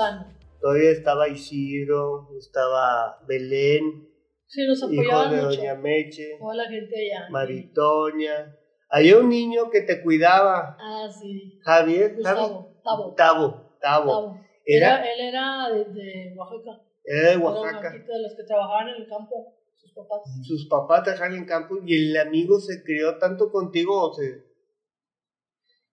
Todavía 0.61 0.91
estaba 0.91 1.29
Isidro, 1.29 2.29
estaba 2.39 3.21
Belén. 3.29 4.09
Sí, 4.47 4.67
nos 4.67 4.83
apoyaban 4.83 5.27
hijo 5.33 5.37
de 5.37 5.43
mucho. 5.43 5.57
Doña 5.59 5.75
Meche. 5.75 6.37
Toda 6.41 6.55
la 6.55 6.65
gente 6.69 6.95
allá. 6.97 7.29
Maritoña. 7.31 8.57
Había 8.91 9.19
un 9.19 9.29
niño 9.29 9.71
que 9.71 9.83
te 9.83 10.03
cuidaba. 10.03 10.77
Ah, 10.81 11.07
sí. 11.09 11.61
Javier. 11.63 12.15
Gustavo. 12.17 12.81
Tavo. 12.83 13.15
Tavo, 13.15 13.77
Tavo. 13.81 14.41
Era, 14.65 14.99
Era, 15.05 15.13
él 15.13 15.21
era 15.21 15.69
de, 15.71 15.85
de 15.85 16.35
Oaxaca. 16.37 16.81
era 17.05 17.23
de 17.23 17.29
Era 17.35 17.39
un 17.39 17.45
Oaxaca. 17.45 17.81
blanquito 17.81 18.13
de 18.13 18.23
los 18.23 18.35
que 18.35 18.43
trabajaban 18.45 18.89
en 18.89 18.95
el 19.03 19.09
campo, 19.09 19.58
sus 19.81 19.93
papás. 19.93 20.21
Sus 20.43 20.69
papás 20.69 21.03
trabajaban 21.05 21.35
en 21.37 21.45
campo 21.47 21.77
y 21.87 21.95
el 22.11 22.17
amigo 22.17 22.59
se 22.61 22.83
crió 22.83 23.19
tanto 23.19 23.51
contigo 23.51 24.11
o 24.11 24.15
se, 24.15 24.45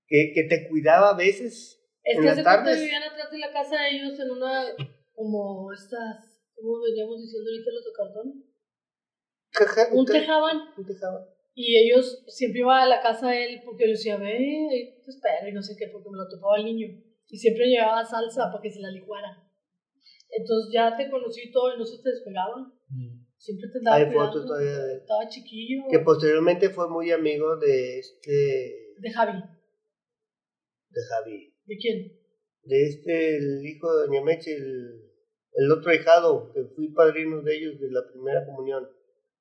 que, 0.08 0.32
que 0.34 0.44
te 0.50 0.68
cuidaba 0.70 1.10
a 1.12 1.18
veces. 1.18 1.82
Es 2.04 2.16
En 2.18 2.22
que 2.22 2.28
las 2.28 2.44
tardes. 2.44 2.80
vivían 2.80 3.04
atrás 3.04 3.32
de 3.32 3.38
la 3.40 3.52
casa 3.52 3.82
de 3.82 3.90
ellos 3.92 4.20
en 4.20 4.32
una, 4.32 4.64
como 5.14 5.72
estas, 5.74 6.52
¿cómo 6.56 6.80
veníamos 6.82 7.22
diciendo 7.22 7.50
ahorita 7.50 7.72
los 7.72 7.86
de 7.86 7.92
cartón? 7.98 8.46
Caja- 9.52 9.90
Un 9.94 10.06
tejaban. 10.06 10.58
un 10.78 10.86
tejabán. 10.86 11.26
Y 11.58 11.78
ellos 11.78 12.24
siempre 12.28 12.60
iban 12.60 12.82
a 12.84 12.86
la 12.86 13.02
casa 13.02 13.30
de 13.30 13.46
él 13.46 13.62
porque 13.64 13.86
le 13.86 13.92
decía, 13.94 14.18
ve, 14.18 15.00
espero 15.08 15.48
y 15.50 15.54
no 15.54 15.62
sé 15.64 15.76
qué, 15.78 15.88
porque 15.88 16.10
me 16.10 16.18
lo 16.18 16.28
topaba 16.28 16.58
el 16.58 16.66
niño. 16.66 16.88
Y 17.28 17.38
siempre 17.38 17.68
llevaba 17.68 18.04
salsa 18.04 18.52
para 18.52 18.62
que 18.62 18.70
se 18.70 18.82
la 18.82 18.92
licuara. 18.92 19.42
Entonces 20.30 20.74
ya 20.74 20.96
te 20.98 21.10
conocí 21.10 21.50
todo 21.52 21.74
y 21.74 21.78
no 21.80 21.86
se 21.86 22.04
te 22.04 22.10
despegaba. 22.10 22.72
Siempre 23.38 23.70
te 23.70 23.80
Hay 23.90 24.06
cuidando. 24.06 24.28
fotos 24.32 24.46
todavía 24.48 24.78
de 24.80 24.98
Estaba 24.98 25.28
chiquillo. 25.30 25.84
que 25.90 26.00
posteriormente 26.00 26.70
fue 26.70 26.90
muy 26.90 27.12
amigo 27.12 27.58
de 27.58 28.00
este 28.00 28.96
De 29.00 29.12
Javi. 29.14 29.40
de 30.90 31.02
Javi 31.10 31.54
¿De 31.66 31.78
quién? 31.78 32.12
de 32.64 32.88
este 32.88 33.38
el 33.38 33.66
hijo 33.66 33.96
de 33.96 34.08
Doña 34.08 34.22
Meche 34.24 34.56
el, 34.56 35.02
el 35.54 35.72
otro 35.72 35.94
hijado 35.94 36.52
que 36.54 36.64
fui 36.76 36.90
padrino 36.94 37.42
de 37.42 37.56
ellos 37.58 37.80
de 37.80 37.92
la 37.92 38.02
primera 38.12 38.46
comunión 38.46 38.88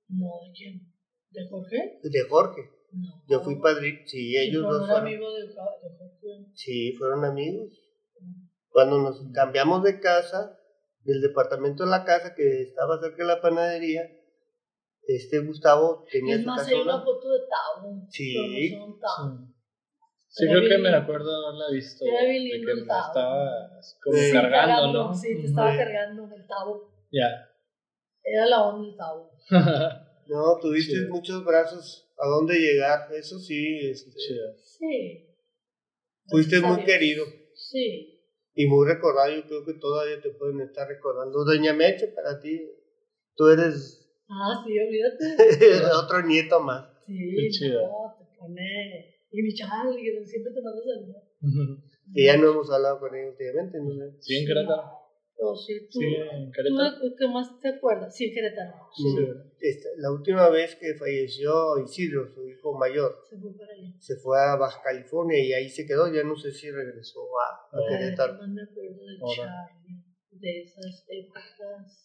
No, 0.08 0.26
¿de 0.46 0.52
quién? 0.54 0.92
¿De 1.30 1.48
Jorge? 1.48 2.00
de 2.02 2.20
Jorge 2.28 2.62
No. 2.92 3.24
yo 3.28 3.40
fui 3.40 3.56
padrino 3.60 4.00
sí 4.06 4.36
ellos 4.36 4.62
no, 4.62 4.72
dos 4.72 4.80
no 4.80 4.84
era 4.86 4.94
fueron 5.00 5.06
amigo 5.08 5.32
de, 5.32 5.46
de 5.46 5.54
Jorge. 5.54 6.50
sí 6.54 6.92
fueron 6.98 7.24
amigos 7.24 7.72
cuando 8.68 8.98
nos 8.98 9.22
cambiamos 9.32 9.82
de 9.84 10.00
casa 10.00 10.58
del 11.04 11.20
departamento 11.20 11.84
de 11.84 11.90
la 11.90 12.04
casa 12.04 12.34
que 12.34 12.62
estaba 12.62 12.98
cerca 13.00 13.18
de 13.18 13.24
la 13.28 13.40
panadería 13.40 14.02
este 15.06 15.38
Gustavo 15.40 16.04
tenía 16.10 16.36
Es 16.36 16.42
su 16.42 16.46
más, 16.48 16.58
casa 16.60 16.70
hay 16.70 16.80
una 16.82 17.02
foto 17.02 17.30
de 17.30 17.40
Tavo. 17.40 18.06
Sí. 18.08 18.70
Tavo. 19.00 19.38
Sí, 20.28 20.46
creo 20.48 20.68
que 20.68 20.78
me 20.78 20.88
acuerdo 20.88 21.30
de 21.30 21.46
haberla 21.46 21.70
visto. 21.70 22.04
Era 22.06 22.22
de 22.22 22.50
que 22.50 22.64
me 22.64 22.72
estaba 22.72 23.12
como 24.02 24.16
Sí, 24.16 24.32
cargando, 24.32 24.92
¿no? 24.92 25.14
Sí, 25.14 25.36
te 25.40 25.46
estaba 25.46 25.72
Sí. 25.72 25.78
cargando 25.78 26.24
el 26.34 26.46
Tavo. 26.46 26.90
Ya. 27.12 27.50
Era 28.22 28.46
la 28.46 28.62
onda 28.64 28.86
del 28.88 28.96
Tavo. 28.96 29.30
no 30.26 30.58
tuviste 30.60 30.94
Sí. 30.96 31.06
muchos 31.10 31.44
brazos 31.44 32.10
a 32.18 32.26
dónde 32.26 32.54
llegar 32.58 33.12
eso 33.12 33.38
sí 33.38 33.80
este, 33.90 34.10
Chido. 34.12 34.56
Sí. 34.56 35.28
fuiste 36.28 36.60
muy 36.60 36.82
querido 36.84 37.24
Sí. 37.54 38.13
Y 38.54 38.66
muy 38.66 38.86
recordado. 38.86 39.30
Yo 39.34 39.44
creo 39.46 39.64
que 39.64 39.74
todavía 39.74 40.20
te 40.20 40.30
pueden 40.30 40.60
estar 40.60 40.86
recordando. 40.88 41.44
Doña 41.44 41.72
Meche, 41.72 42.08
para 42.08 42.38
ti, 42.38 42.60
tú 43.36 43.48
eres 43.48 44.00
Ah, 44.28 44.54
sí, 44.64 44.72
olvídate. 44.78 45.84
otro 46.02 46.22
nieto 46.22 46.60
más. 46.60 46.86
Sí, 47.06 47.12
Qué 47.36 47.48
chido. 47.50 47.82
no, 47.82 48.14
te 48.18 48.24
pone 48.38 49.14
Y 49.30 49.42
mi 49.42 49.52
chaval, 49.52 49.94
que 49.94 50.26
siempre 50.26 50.52
te 50.52 50.62
mando 50.62 50.82
saludar. 50.82 51.22
Y 52.14 52.24
ya 52.26 52.36
no 52.36 52.50
hemos 52.50 52.70
hablado 52.70 52.98
con 53.00 53.14
ellos 53.14 53.32
últimamente, 53.32 53.78
¿no? 53.78 53.90
sé. 53.92 54.16
Sí, 54.20 54.36
en 54.38 54.46
Querétaro. 54.46 54.82
Oh, 55.36 55.54
sí, 55.56 55.88
tú, 55.90 55.98
Sí, 55.98 56.14
en 56.14 56.50
¿tú 56.52 57.14
qué 57.18 57.26
más 57.28 57.60
te 57.60 57.68
acuerdas? 57.68 58.14
Sí, 58.16 58.26
en 58.26 58.34
Querétaro. 58.34 58.72
Sí. 58.96 59.16
Esta- 59.60 59.88
la 59.98 60.12
última 60.12 60.48
vez 60.48 60.76
que 60.76 60.94
falleció 60.94 61.78
Isidro, 61.84 62.28
su 62.32 62.48
hijo 62.48 62.78
mayor, 62.78 63.16
Se 63.28 63.36
fue 63.38 63.50
para 63.56 63.72
allá. 63.72 63.92
se 63.98 64.16
fue 64.16 64.38
a 64.40 64.56
Baja 64.56 64.80
California 64.82 65.38
y 65.42 65.52
ahí 65.52 65.68
se 65.68 65.86
quedó. 65.86 66.06
Ya 66.12 66.22
no 66.22 66.36
sé 66.36 66.52
si 66.52 66.70
regresó 66.70 67.20
a, 67.40 67.76
a. 67.76 67.88
Querétaro. 67.88 68.34
No 68.34 68.48
me 68.54 68.62
acuerdo 68.62 69.04
de 69.06 69.18
Ahora. 69.20 69.36
Charlie, 69.36 70.04
de 70.30 70.62
esas 70.62 71.04
épocas. 71.08 72.00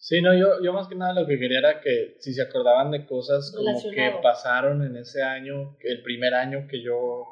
Sí, 0.00 0.22
no, 0.22 0.32
yo, 0.36 0.62
yo 0.62 0.72
más 0.72 0.88
que 0.88 0.94
nada 0.94 1.12
lo 1.20 1.26
que 1.26 1.38
quería 1.38 1.58
era 1.58 1.80
que 1.80 2.16
si 2.20 2.32
se 2.32 2.42
acordaban 2.42 2.90
de 2.90 3.04
cosas 3.04 3.52
como 3.54 3.78
que 3.92 4.10
pasaron 4.22 4.82
en 4.84 4.96
ese 4.96 5.22
año, 5.22 5.76
que 5.80 5.88
el 5.88 6.02
primer 6.02 6.34
año 6.34 6.66
que 6.68 6.82
yo 6.82 7.24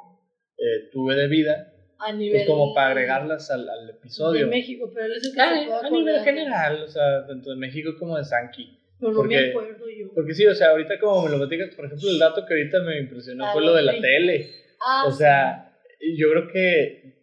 eh, 0.58 0.88
tuve 0.92 1.14
de 1.14 1.28
vida, 1.28 1.72
A 1.98 2.12
nivel. 2.12 2.38
pues 2.40 2.46
como 2.46 2.74
para 2.74 2.88
agregarlas 2.88 3.50
al, 3.50 3.68
al 3.68 3.86
De 3.86 3.92
episodio. 3.92 4.46
México, 4.48 4.90
pero 4.92 5.06
él 5.06 5.12
es 5.12 5.24
el 5.24 5.34
que 5.34 5.40
Ah, 5.40 5.58
se 5.60 5.66
puede 5.66 5.86
a 5.86 5.90
nivel 5.90 6.20
general, 6.20 6.82
o 6.82 6.88
sea, 6.88 7.26
tanto 7.26 7.50
de 7.50 7.56
México 7.56 7.92
como 7.98 8.16
de 8.18 8.24
Sanki. 8.24 8.78
Pero 8.98 9.12
no 9.12 9.18
porque- 9.18 9.40
me 9.40 9.48
acuerdo 9.50 9.84
yo. 9.90 10.06
Porque 10.14 10.34
sí, 10.34 10.46
o 10.46 10.54
sea, 10.54 10.70
ahorita 10.70 10.98
como 10.98 11.24
me 11.24 11.30
lo 11.30 11.38
platicas, 11.38 11.74
por 11.74 11.86
ejemplo, 11.86 12.08
el 12.10 12.18
dato 12.18 12.44
que 12.46 12.54
ahorita 12.54 12.80
me 12.82 12.98
impresionó 12.98 13.46
Ah, 13.46 13.52
fue 13.52 13.62
lo 13.62 13.74
de 13.74 13.82
la 13.82 13.92
sí. 13.92 14.00
tele. 14.00 14.50
Ah, 14.86 15.04
O 15.06 15.10
sea, 15.12 15.72
y 16.00 16.18
yo 16.20 16.30
creo 16.30 16.48
que 16.48 16.82
eh, 16.86 17.14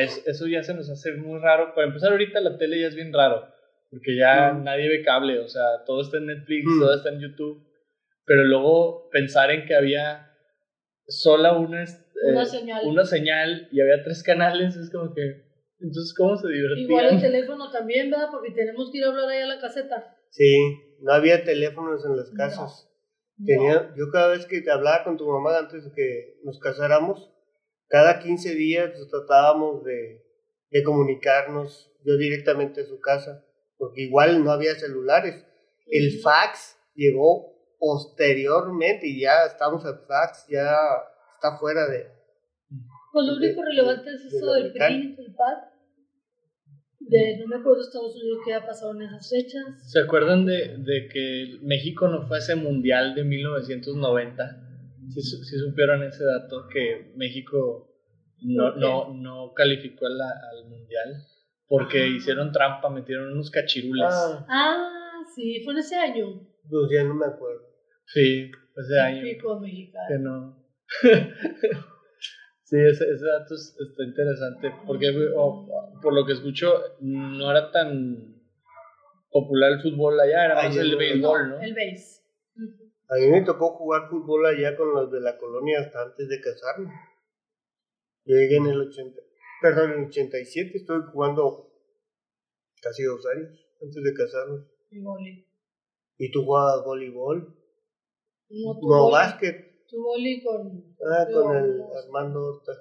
es- 0.00 0.22
eso 0.26 0.46
ya 0.46 0.62
se 0.62 0.74
nos 0.74 0.88
hace 0.90 1.12
muy 1.12 1.38
raro. 1.40 1.74
Para 1.74 1.86
empezar, 1.88 2.10
ahorita 2.12 2.40
la 2.40 2.56
tele 2.58 2.80
ya 2.80 2.88
es 2.88 2.94
bien 2.96 3.12
raro, 3.12 3.46
porque 3.90 4.16
ya 4.16 4.52
Mm. 4.52 4.64
nadie 4.64 4.88
ve 4.88 5.02
cable, 5.02 5.38
o 5.38 5.48
sea, 5.48 5.84
todo 5.84 6.00
está 6.02 6.16
en 6.18 6.26
Netflix, 6.26 6.64
Mm. 6.66 6.80
todo 6.80 6.94
está 6.94 7.08
en 7.10 7.20
YouTube. 7.20 7.62
Pero 8.24 8.42
luego 8.44 9.08
pensar 9.10 9.50
en 9.52 9.66
que 9.66 9.74
había 9.76 10.32
sola 11.06 11.52
una, 11.52 11.84
Una 12.30 12.42
eh, 12.42 12.46
señal. 12.46 12.86
una 12.86 13.04
señal 13.04 13.68
y 13.70 13.80
había 13.80 14.02
tres 14.04 14.22
canales, 14.22 14.76
es 14.76 14.90
como 14.90 15.12
que, 15.14 15.44
entonces, 15.80 16.14
¿cómo 16.16 16.36
se 16.36 16.48
divertían? 16.48 16.88
Igual 16.88 17.06
el 17.14 17.20
teléfono 17.20 17.70
también, 17.70 18.10
¿verdad? 18.10 18.28
Porque 18.30 18.50
tenemos 18.52 18.90
que 18.90 18.98
ir 18.98 19.04
a 19.04 19.08
hablar 19.08 19.28
ahí 19.28 19.42
a 19.42 19.46
la 19.46 19.60
caseta. 19.60 20.16
Sí, 20.30 20.56
no 21.00 21.12
había 21.12 21.44
teléfonos 21.44 22.04
en 22.04 22.16
las 22.16 22.30
casas. 22.30 22.90
No. 23.38 23.46
Tenía, 23.46 23.94
yo 23.96 24.10
cada 24.10 24.28
vez 24.28 24.46
que 24.46 24.62
te 24.62 24.70
hablaba 24.70 25.04
con 25.04 25.16
tu 25.16 25.26
mamá 25.26 25.58
antes 25.58 25.84
de 25.84 25.92
que 25.92 26.40
nos 26.44 26.58
casáramos, 26.58 27.30
cada 27.88 28.18
15 28.18 28.54
días 28.54 28.92
tratábamos 29.10 29.84
de, 29.84 30.22
de 30.70 30.82
comunicarnos 30.82 31.92
yo 32.04 32.16
directamente 32.16 32.82
a 32.82 32.86
su 32.86 33.00
casa, 33.00 33.44
porque 33.76 34.02
igual 34.02 34.44
no 34.44 34.52
había 34.52 34.74
celulares. 34.74 35.44
El 35.86 36.20
fax 36.20 36.78
llegó 36.94 37.56
posteriormente 37.78 39.06
y 39.06 39.20
ya 39.20 39.44
estamos 39.44 39.84
al 39.84 40.00
fax, 40.06 40.46
ya 40.48 40.74
está 41.34 41.58
fuera 41.58 41.86
de... 41.88 42.15
Pues 43.16 43.26
lo 43.28 43.36
de- 43.38 43.46
único 43.46 43.62
relevante 43.64 44.10
es 44.10 44.24
eso 44.26 44.52
del 44.52 44.72
del 44.74 45.34
PAD. 45.34 45.56
De, 47.00 47.38
no 47.38 47.46
me 47.46 47.56
acuerdo 47.56 47.80
Estados 47.80 48.14
Unidos 48.16 48.38
qué 48.44 48.52
ha 48.52 48.66
pasado 48.66 48.92
en 48.94 49.02
esas 49.02 49.30
fechas. 49.30 49.90
¿Se 49.90 50.00
acuerdan 50.00 50.44
de, 50.44 50.76
de 50.78 51.08
que 51.10 51.58
México 51.62 52.08
no 52.08 52.26
fue 52.26 52.36
a 52.36 52.40
ese 52.40 52.56
mundial 52.56 53.14
de 53.14 53.24
1990? 53.24 54.62
Si 55.14 55.22
supieron 55.58 56.02
ese 56.02 56.24
dato 56.24 56.66
que 56.68 57.12
México 57.16 57.88
no, 58.42 58.74
no, 58.76 59.14
no 59.14 59.52
calificó 59.54 60.06
a 60.06 60.10
la- 60.10 60.40
al 60.52 60.68
mundial 60.68 61.14
porque 61.68 62.02
Ah. 62.02 62.06
hicieron 62.08 62.52
trampa, 62.52 62.90
metieron 62.90 63.32
unos 63.32 63.50
cachirules. 63.50 64.04
Ah, 64.10 64.44
Ah, 64.48 65.22
sí, 65.34 65.62
fue 65.64 65.72
en 65.72 65.78
ese 65.78 65.96
año. 65.96 66.40
pues 66.68 66.90
ya 66.92 67.02
no 67.04 67.14
me 67.14 67.24
acuerdo. 67.26 67.62
Sí, 68.06 68.50
ese 68.76 69.00
año 69.00 69.22
Típico 69.22 69.58
mexicano. 69.58 70.06
que 70.08 70.18
no. 70.18 70.66
sí, 72.66 72.76
ese, 72.78 73.04
ese 73.14 73.24
dato 73.24 73.54
es- 73.54 73.76
está 73.80 74.02
interesante 74.04 74.72
porque 74.86 75.12
por 76.02 76.12
lo 76.12 76.26
que 76.26 76.32
escucho 76.34 76.72
no 77.00 77.50
era 77.50 77.70
tan 77.70 78.34
popular 79.30 79.72
el 79.72 79.80
fútbol 79.82 80.18
allá, 80.20 80.44
era 80.46 80.54
más 80.56 80.76
el 80.76 80.92
no, 80.92 80.98
béisbol, 80.98 81.48
¿no? 81.50 81.60
El. 81.60 81.72
Ujú. 81.72 82.92
A 83.08 83.14
mí 83.16 83.26
me 83.28 83.42
tocó 83.44 83.76
jugar 83.76 84.08
fútbol 84.10 84.46
allá 84.46 84.76
con 84.76 84.92
los 84.92 85.10
de 85.12 85.20
la 85.20 85.36
colonia 85.38 85.80
hasta 85.80 86.02
antes 86.02 86.28
de 86.28 86.40
casarme. 86.40 86.90
Yo 88.24 88.34
llegué 88.34 88.56
en 88.56 88.66
el 88.66 88.80
80, 88.80 89.20
perdón, 89.62 89.92
en 89.92 89.98
el 90.00 90.06
87, 90.06 90.72
estoy 90.78 91.02
jugando 91.12 91.70
casi 92.82 93.04
dos 93.04 93.24
años 93.26 93.50
antes 93.80 94.02
de 94.02 94.14
casarnos. 94.14 94.66
Y. 94.90 95.46
¿Y 96.18 96.30
tú 96.32 96.44
jugabas 96.44 96.84
voleibol? 96.84 97.54
No, 98.48 98.74
No, 98.74 98.80
boli. 98.80 99.12
básquet. 99.12 99.75
Tu 99.88 100.02
boli 100.02 100.42
con. 100.42 100.94
Ah, 101.10 101.26
con 101.32 101.56
el 101.56 101.78
con- 101.78 101.96
Armando 101.96 102.40
Horta. 102.46 102.72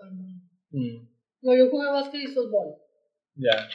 Mm, 0.72 1.08
No, 1.42 1.54
yo 1.56 1.70
jugué 1.70 1.90
básquet 1.92 2.22
y 2.22 2.28
fútbol. 2.28 2.76
ya. 3.36 3.68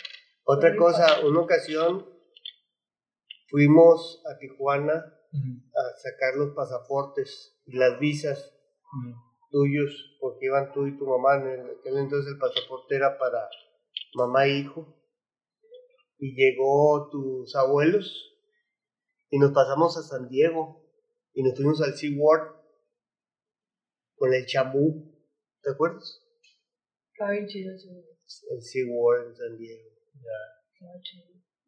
Otra 0.44 0.74
cosa, 0.76 1.24
una 1.24 1.40
ocasión 1.40 2.06
fuimos 3.48 4.22
a 4.26 4.38
Tijuana 4.38 4.92
a 4.94 5.82
sacar 6.02 6.34
los 6.36 6.54
pasaportes 6.54 7.60
y 7.66 7.76
las 7.76 8.00
visas 8.00 8.52
tuyos, 9.50 10.16
porque 10.20 10.46
iban 10.46 10.72
tú 10.72 10.86
y 10.86 10.98
tu 10.98 11.06
mamá. 11.06 11.36
En 11.36 11.46
el- 11.60 11.70
aquel 11.78 11.98
entonces 11.98 12.32
el 12.32 12.38
pasaporte 12.38 12.96
era 12.96 13.16
para 13.18 13.48
mamá 14.14 14.46
e 14.46 14.58
hijo. 14.58 14.96
Y 16.18 16.34
llegó 16.34 17.08
tus 17.10 17.54
abuelos 17.56 18.36
y 19.30 19.38
nos 19.38 19.52
pasamos 19.52 19.96
a 19.96 20.02
San 20.02 20.28
Diego 20.28 20.82
y 21.32 21.42
nos 21.44 21.54
fuimos 21.56 21.80
al 21.82 21.94
SeaWorld 21.94 22.59
con 24.20 24.34
el 24.34 24.44
chamú. 24.44 25.10
¿Te 25.62 25.70
acuerdas? 25.70 26.20
Estaba 27.12 27.32
bien 27.32 27.46
chido 27.46 27.74
ese. 27.74 27.88
El 28.50 28.62
SeaWorld 28.62 29.28
en 29.28 29.34
San 29.34 29.56
Diego. 29.56 29.82
Estaba 30.74 30.92
chido. 31.02 31.24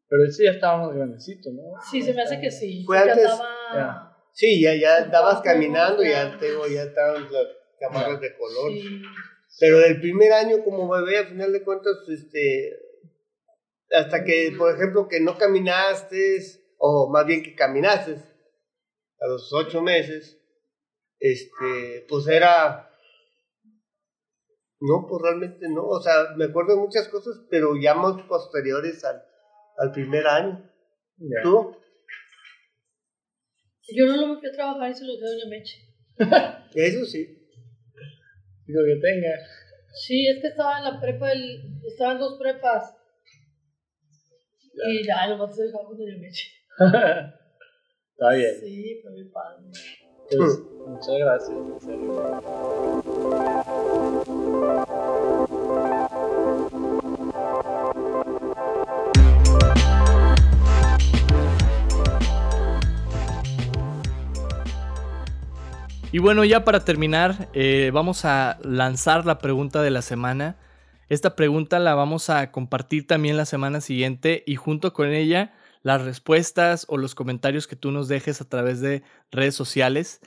Pero 0.06 0.30
sí 0.30 0.44
ya 0.44 0.50
estábamos 0.50 0.94
grandecitos, 0.94 1.52
¿no? 1.54 1.62
Sí, 1.90 2.02
se 2.02 2.12
me 2.12 2.22
hace 2.22 2.38
que 2.38 2.50
sí. 2.50 2.84
Fue 2.84 2.98
antes, 2.98 3.24
andaba- 3.24 3.74
ya. 3.74 4.16
Sí, 4.34 4.62
ya, 4.62 4.74
ya 4.74 5.04
andabas 5.04 5.40
caminando 5.40 6.02
y 6.04 6.10
ya. 6.10 6.30
ya, 6.30 6.38
tengo, 6.38 6.66
ya 6.66 6.82
estaban 6.82 7.22
las 7.32 7.46
chamarras 7.80 8.20
de 8.20 8.36
color. 8.36 8.70
Sí. 8.70 9.02
Pero 9.58 9.78
del 9.78 10.00
primer 10.00 10.32
año 10.32 10.62
como 10.62 10.88
bebé, 10.90 11.18
a 11.18 11.26
final 11.26 11.52
de 11.52 11.62
cuentas, 11.64 11.96
este, 12.08 12.76
hasta 13.90 14.24
que, 14.24 14.54
por 14.58 14.74
ejemplo, 14.74 15.08
que 15.08 15.20
no 15.20 15.38
caminaste, 15.38 16.38
o 16.78 17.10
más 17.10 17.24
bien 17.26 17.42
que 17.42 17.54
caminaste 17.54 18.12
a 18.12 19.26
los 19.26 19.50
ocho 19.54 19.80
meses, 19.80 20.41
este, 21.22 22.04
pues 22.08 22.26
era, 22.26 22.90
no, 24.80 25.06
pues 25.08 25.22
realmente 25.22 25.68
no, 25.68 25.86
o 25.86 26.00
sea, 26.02 26.34
me 26.36 26.46
acuerdo 26.46 26.74
de 26.74 26.80
muchas 26.80 27.08
cosas, 27.08 27.46
pero 27.48 27.74
ya 27.80 27.94
más 27.94 28.20
posteriores 28.22 29.04
al, 29.04 29.22
al 29.78 29.92
primer 29.92 30.26
año. 30.26 30.68
Ya. 31.18 31.42
¿Tú? 31.44 31.76
Yo 33.94 34.06
no 34.06 34.16
lo 34.16 34.40
fui 34.40 34.48
a 34.48 34.52
trabajar 34.52 34.90
y 34.90 34.94
se 34.94 35.04
lo 35.04 35.12
dejé 35.12 35.46
a 35.46 35.48
Meche. 35.48 35.78
Eso 36.74 37.04
sí. 37.04 37.48
Digo 38.66 38.80
que 38.84 39.00
tenga. 39.00 39.38
Sí, 39.94 40.26
es 40.26 40.40
que 40.40 40.48
estaba 40.48 40.78
en 40.78 40.84
la 40.84 41.00
prepa, 41.00 41.28
del, 41.28 41.78
estaba 41.86 42.12
en 42.14 42.18
dos 42.18 42.36
prepas. 42.40 42.96
Y 44.90 45.06
ya, 45.06 45.28
lo 45.28 45.38
vas 45.38 45.56
a 45.56 45.62
dejar 45.62 45.84
con 45.84 45.96
Doña 45.96 46.18
Meche. 46.18 46.48
Está 48.10 48.34
bien. 48.34 48.60
Sí, 48.60 49.00
fue 49.02 49.12
mi 49.12 49.24
padre. 49.30 49.70
Pues, 50.36 50.62
muchas 50.86 51.18
gracias, 51.18 51.50
en 51.50 51.80
serio. 51.80 52.40
Y 66.14 66.18
bueno, 66.18 66.44
ya 66.44 66.62
para 66.62 66.84
terminar, 66.84 67.48
eh, 67.54 67.90
vamos 67.92 68.26
a 68.26 68.58
lanzar 68.62 69.24
la 69.24 69.38
pregunta 69.38 69.80
de 69.80 69.90
la 69.90 70.02
semana. 70.02 70.56
Esta 71.08 71.34
pregunta 71.36 71.78
la 71.78 71.94
vamos 71.94 72.28
a 72.28 72.52
compartir 72.52 73.06
también 73.06 73.38
la 73.38 73.46
semana 73.46 73.80
siguiente 73.80 74.42
y 74.46 74.56
junto 74.56 74.92
con 74.92 75.08
ella 75.08 75.54
las 75.82 76.02
respuestas 76.02 76.86
o 76.88 76.96
los 76.96 77.14
comentarios 77.14 77.66
que 77.66 77.76
tú 77.76 77.90
nos 77.90 78.08
dejes 78.08 78.40
a 78.40 78.48
través 78.48 78.80
de 78.80 79.02
redes 79.30 79.54
sociales. 79.54 80.20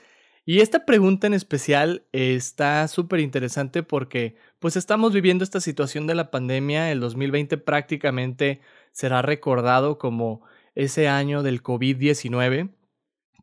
Y 0.44 0.60
esta 0.60 0.84
pregunta 0.84 1.26
en 1.26 1.34
especial 1.34 2.04
está 2.12 2.86
súper 2.86 3.20
interesante 3.20 3.82
porque 3.82 4.36
pues 4.60 4.76
estamos 4.76 5.12
viviendo 5.12 5.42
esta 5.42 5.60
situación 5.60 6.06
de 6.06 6.14
la 6.14 6.30
pandemia. 6.30 6.92
El 6.92 7.00
2020 7.00 7.58
prácticamente 7.58 8.60
será 8.92 9.22
recordado 9.22 9.98
como 9.98 10.42
ese 10.76 11.08
año 11.08 11.42
del 11.42 11.62
COVID-19. 11.62 12.70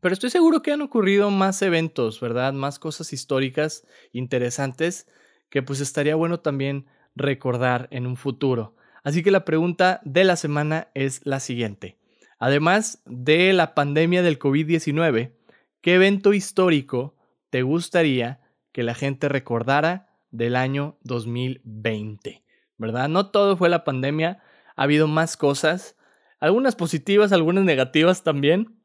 Pero 0.00 0.12
estoy 0.12 0.30
seguro 0.30 0.62
que 0.62 0.72
han 0.72 0.82
ocurrido 0.82 1.30
más 1.30 1.60
eventos, 1.62 2.20
¿verdad? 2.20 2.52
Más 2.52 2.78
cosas 2.78 3.12
históricas 3.12 3.86
interesantes 4.12 5.06
que 5.50 5.62
pues 5.62 5.80
estaría 5.80 6.14
bueno 6.14 6.40
también 6.40 6.86
recordar 7.14 7.88
en 7.90 8.06
un 8.06 8.16
futuro. 8.16 8.76
Así 9.02 9.22
que 9.22 9.30
la 9.30 9.44
pregunta 9.44 10.00
de 10.04 10.24
la 10.24 10.36
semana 10.36 10.88
es 10.94 11.20
la 11.24 11.38
siguiente. 11.38 11.98
Además 12.38 13.02
de 13.06 13.52
la 13.52 13.74
pandemia 13.74 14.22
del 14.22 14.38
COVID-19, 14.38 15.32
¿qué 15.80 15.94
evento 15.94 16.32
histórico 16.32 17.16
te 17.50 17.62
gustaría 17.62 18.40
que 18.72 18.82
la 18.82 18.94
gente 18.94 19.28
recordara 19.28 20.08
del 20.30 20.56
año 20.56 20.98
2020? 21.02 22.42
¿Verdad? 22.76 23.08
No 23.08 23.30
todo 23.30 23.56
fue 23.56 23.68
la 23.68 23.84
pandemia, 23.84 24.42
ha 24.76 24.82
habido 24.82 25.06
más 25.06 25.36
cosas, 25.36 25.96
algunas 26.40 26.76
positivas, 26.76 27.32
algunas 27.32 27.64
negativas 27.64 28.22
también, 28.22 28.76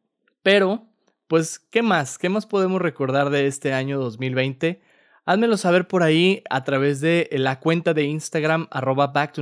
pero 0.44 0.90
pues, 1.28 1.60
¿qué 1.60 1.84
más? 1.84 2.18
¿Qué 2.18 2.30
más 2.30 2.46
podemos 2.46 2.82
recordar 2.82 3.30
de 3.30 3.46
este 3.46 3.74
año 3.74 4.00
2020? 4.00 4.82
Házmelo 5.26 5.58
saber 5.58 5.88
por 5.88 6.02
ahí 6.02 6.42
a 6.50 6.64
través 6.64 7.02
de 7.02 7.30
la 7.32 7.60
cuenta 7.60 7.94
de 7.94 8.06
Instagram 8.06 8.68
arroba 8.72 9.08
Back 9.08 9.36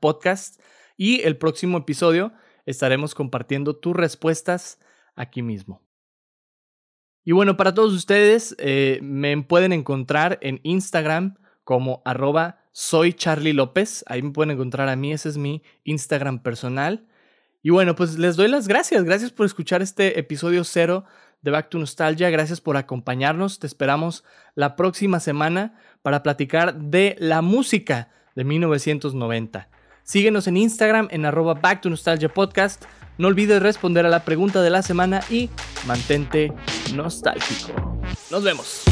Podcast 0.00 0.60
y 0.96 1.20
el 1.22 1.36
próximo 1.36 1.78
episodio 1.78 2.32
estaremos 2.66 3.14
compartiendo 3.14 3.76
tus 3.76 3.94
respuestas 3.94 4.78
aquí 5.14 5.42
mismo. 5.42 5.82
Y 7.24 7.32
bueno, 7.32 7.56
para 7.56 7.74
todos 7.74 7.92
ustedes, 7.92 8.56
eh, 8.58 8.98
me 9.02 9.40
pueden 9.42 9.72
encontrar 9.72 10.38
en 10.40 10.60
Instagram 10.62 11.36
como 11.64 12.02
arroba 12.04 12.60
soy 12.72 13.12
Charlie 13.12 13.52
López. 13.52 14.04
Ahí 14.08 14.22
me 14.22 14.30
pueden 14.30 14.52
encontrar 14.52 14.88
a 14.88 14.96
mí, 14.96 15.12
ese 15.12 15.28
es 15.28 15.36
mi 15.36 15.62
Instagram 15.84 16.42
personal. 16.42 17.06
Y 17.62 17.70
bueno, 17.70 17.94
pues 17.94 18.18
les 18.18 18.36
doy 18.36 18.48
las 18.48 18.68
gracias. 18.68 19.04
Gracias 19.04 19.32
por 19.32 19.44
escuchar 19.44 19.82
este 19.82 20.18
episodio 20.18 20.64
cero 20.64 21.04
de 21.42 21.50
Back 21.50 21.68
to 21.68 21.78
Nostalgia. 21.78 22.30
Gracias 22.30 22.60
por 22.60 22.76
acompañarnos. 22.76 23.58
Te 23.58 23.66
esperamos 23.66 24.24
la 24.54 24.76
próxima 24.76 25.20
semana 25.20 25.78
para 26.02 26.22
platicar 26.22 26.74
de 26.74 27.16
la 27.18 27.42
música 27.42 28.10
de 28.34 28.44
1990. 28.44 29.68
Síguenos 30.10 30.48
en 30.48 30.56
Instagram 30.56 31.06
en 31.12 31.24
arroba 31.24 31.54
Back 31.54 31.82
to 31.82 31.88
Nostalgia 31.88 32.28
Podcast. 32.28 32.82
No 33.16 33.28
olvides 33.28 33.62
responder 33.62 34.04
a 34.04 34.08
la 34.08 34.24
pregunta 34.24 34.60
de 34.60 34.68
la 34.68 34.82
semana 34.82 35.20
y 35.30 35.50
mantente 35.86 36.52
nostálgico. 36.92 38.00
Nos 38.28 38.42
vemos. 38.42 38.82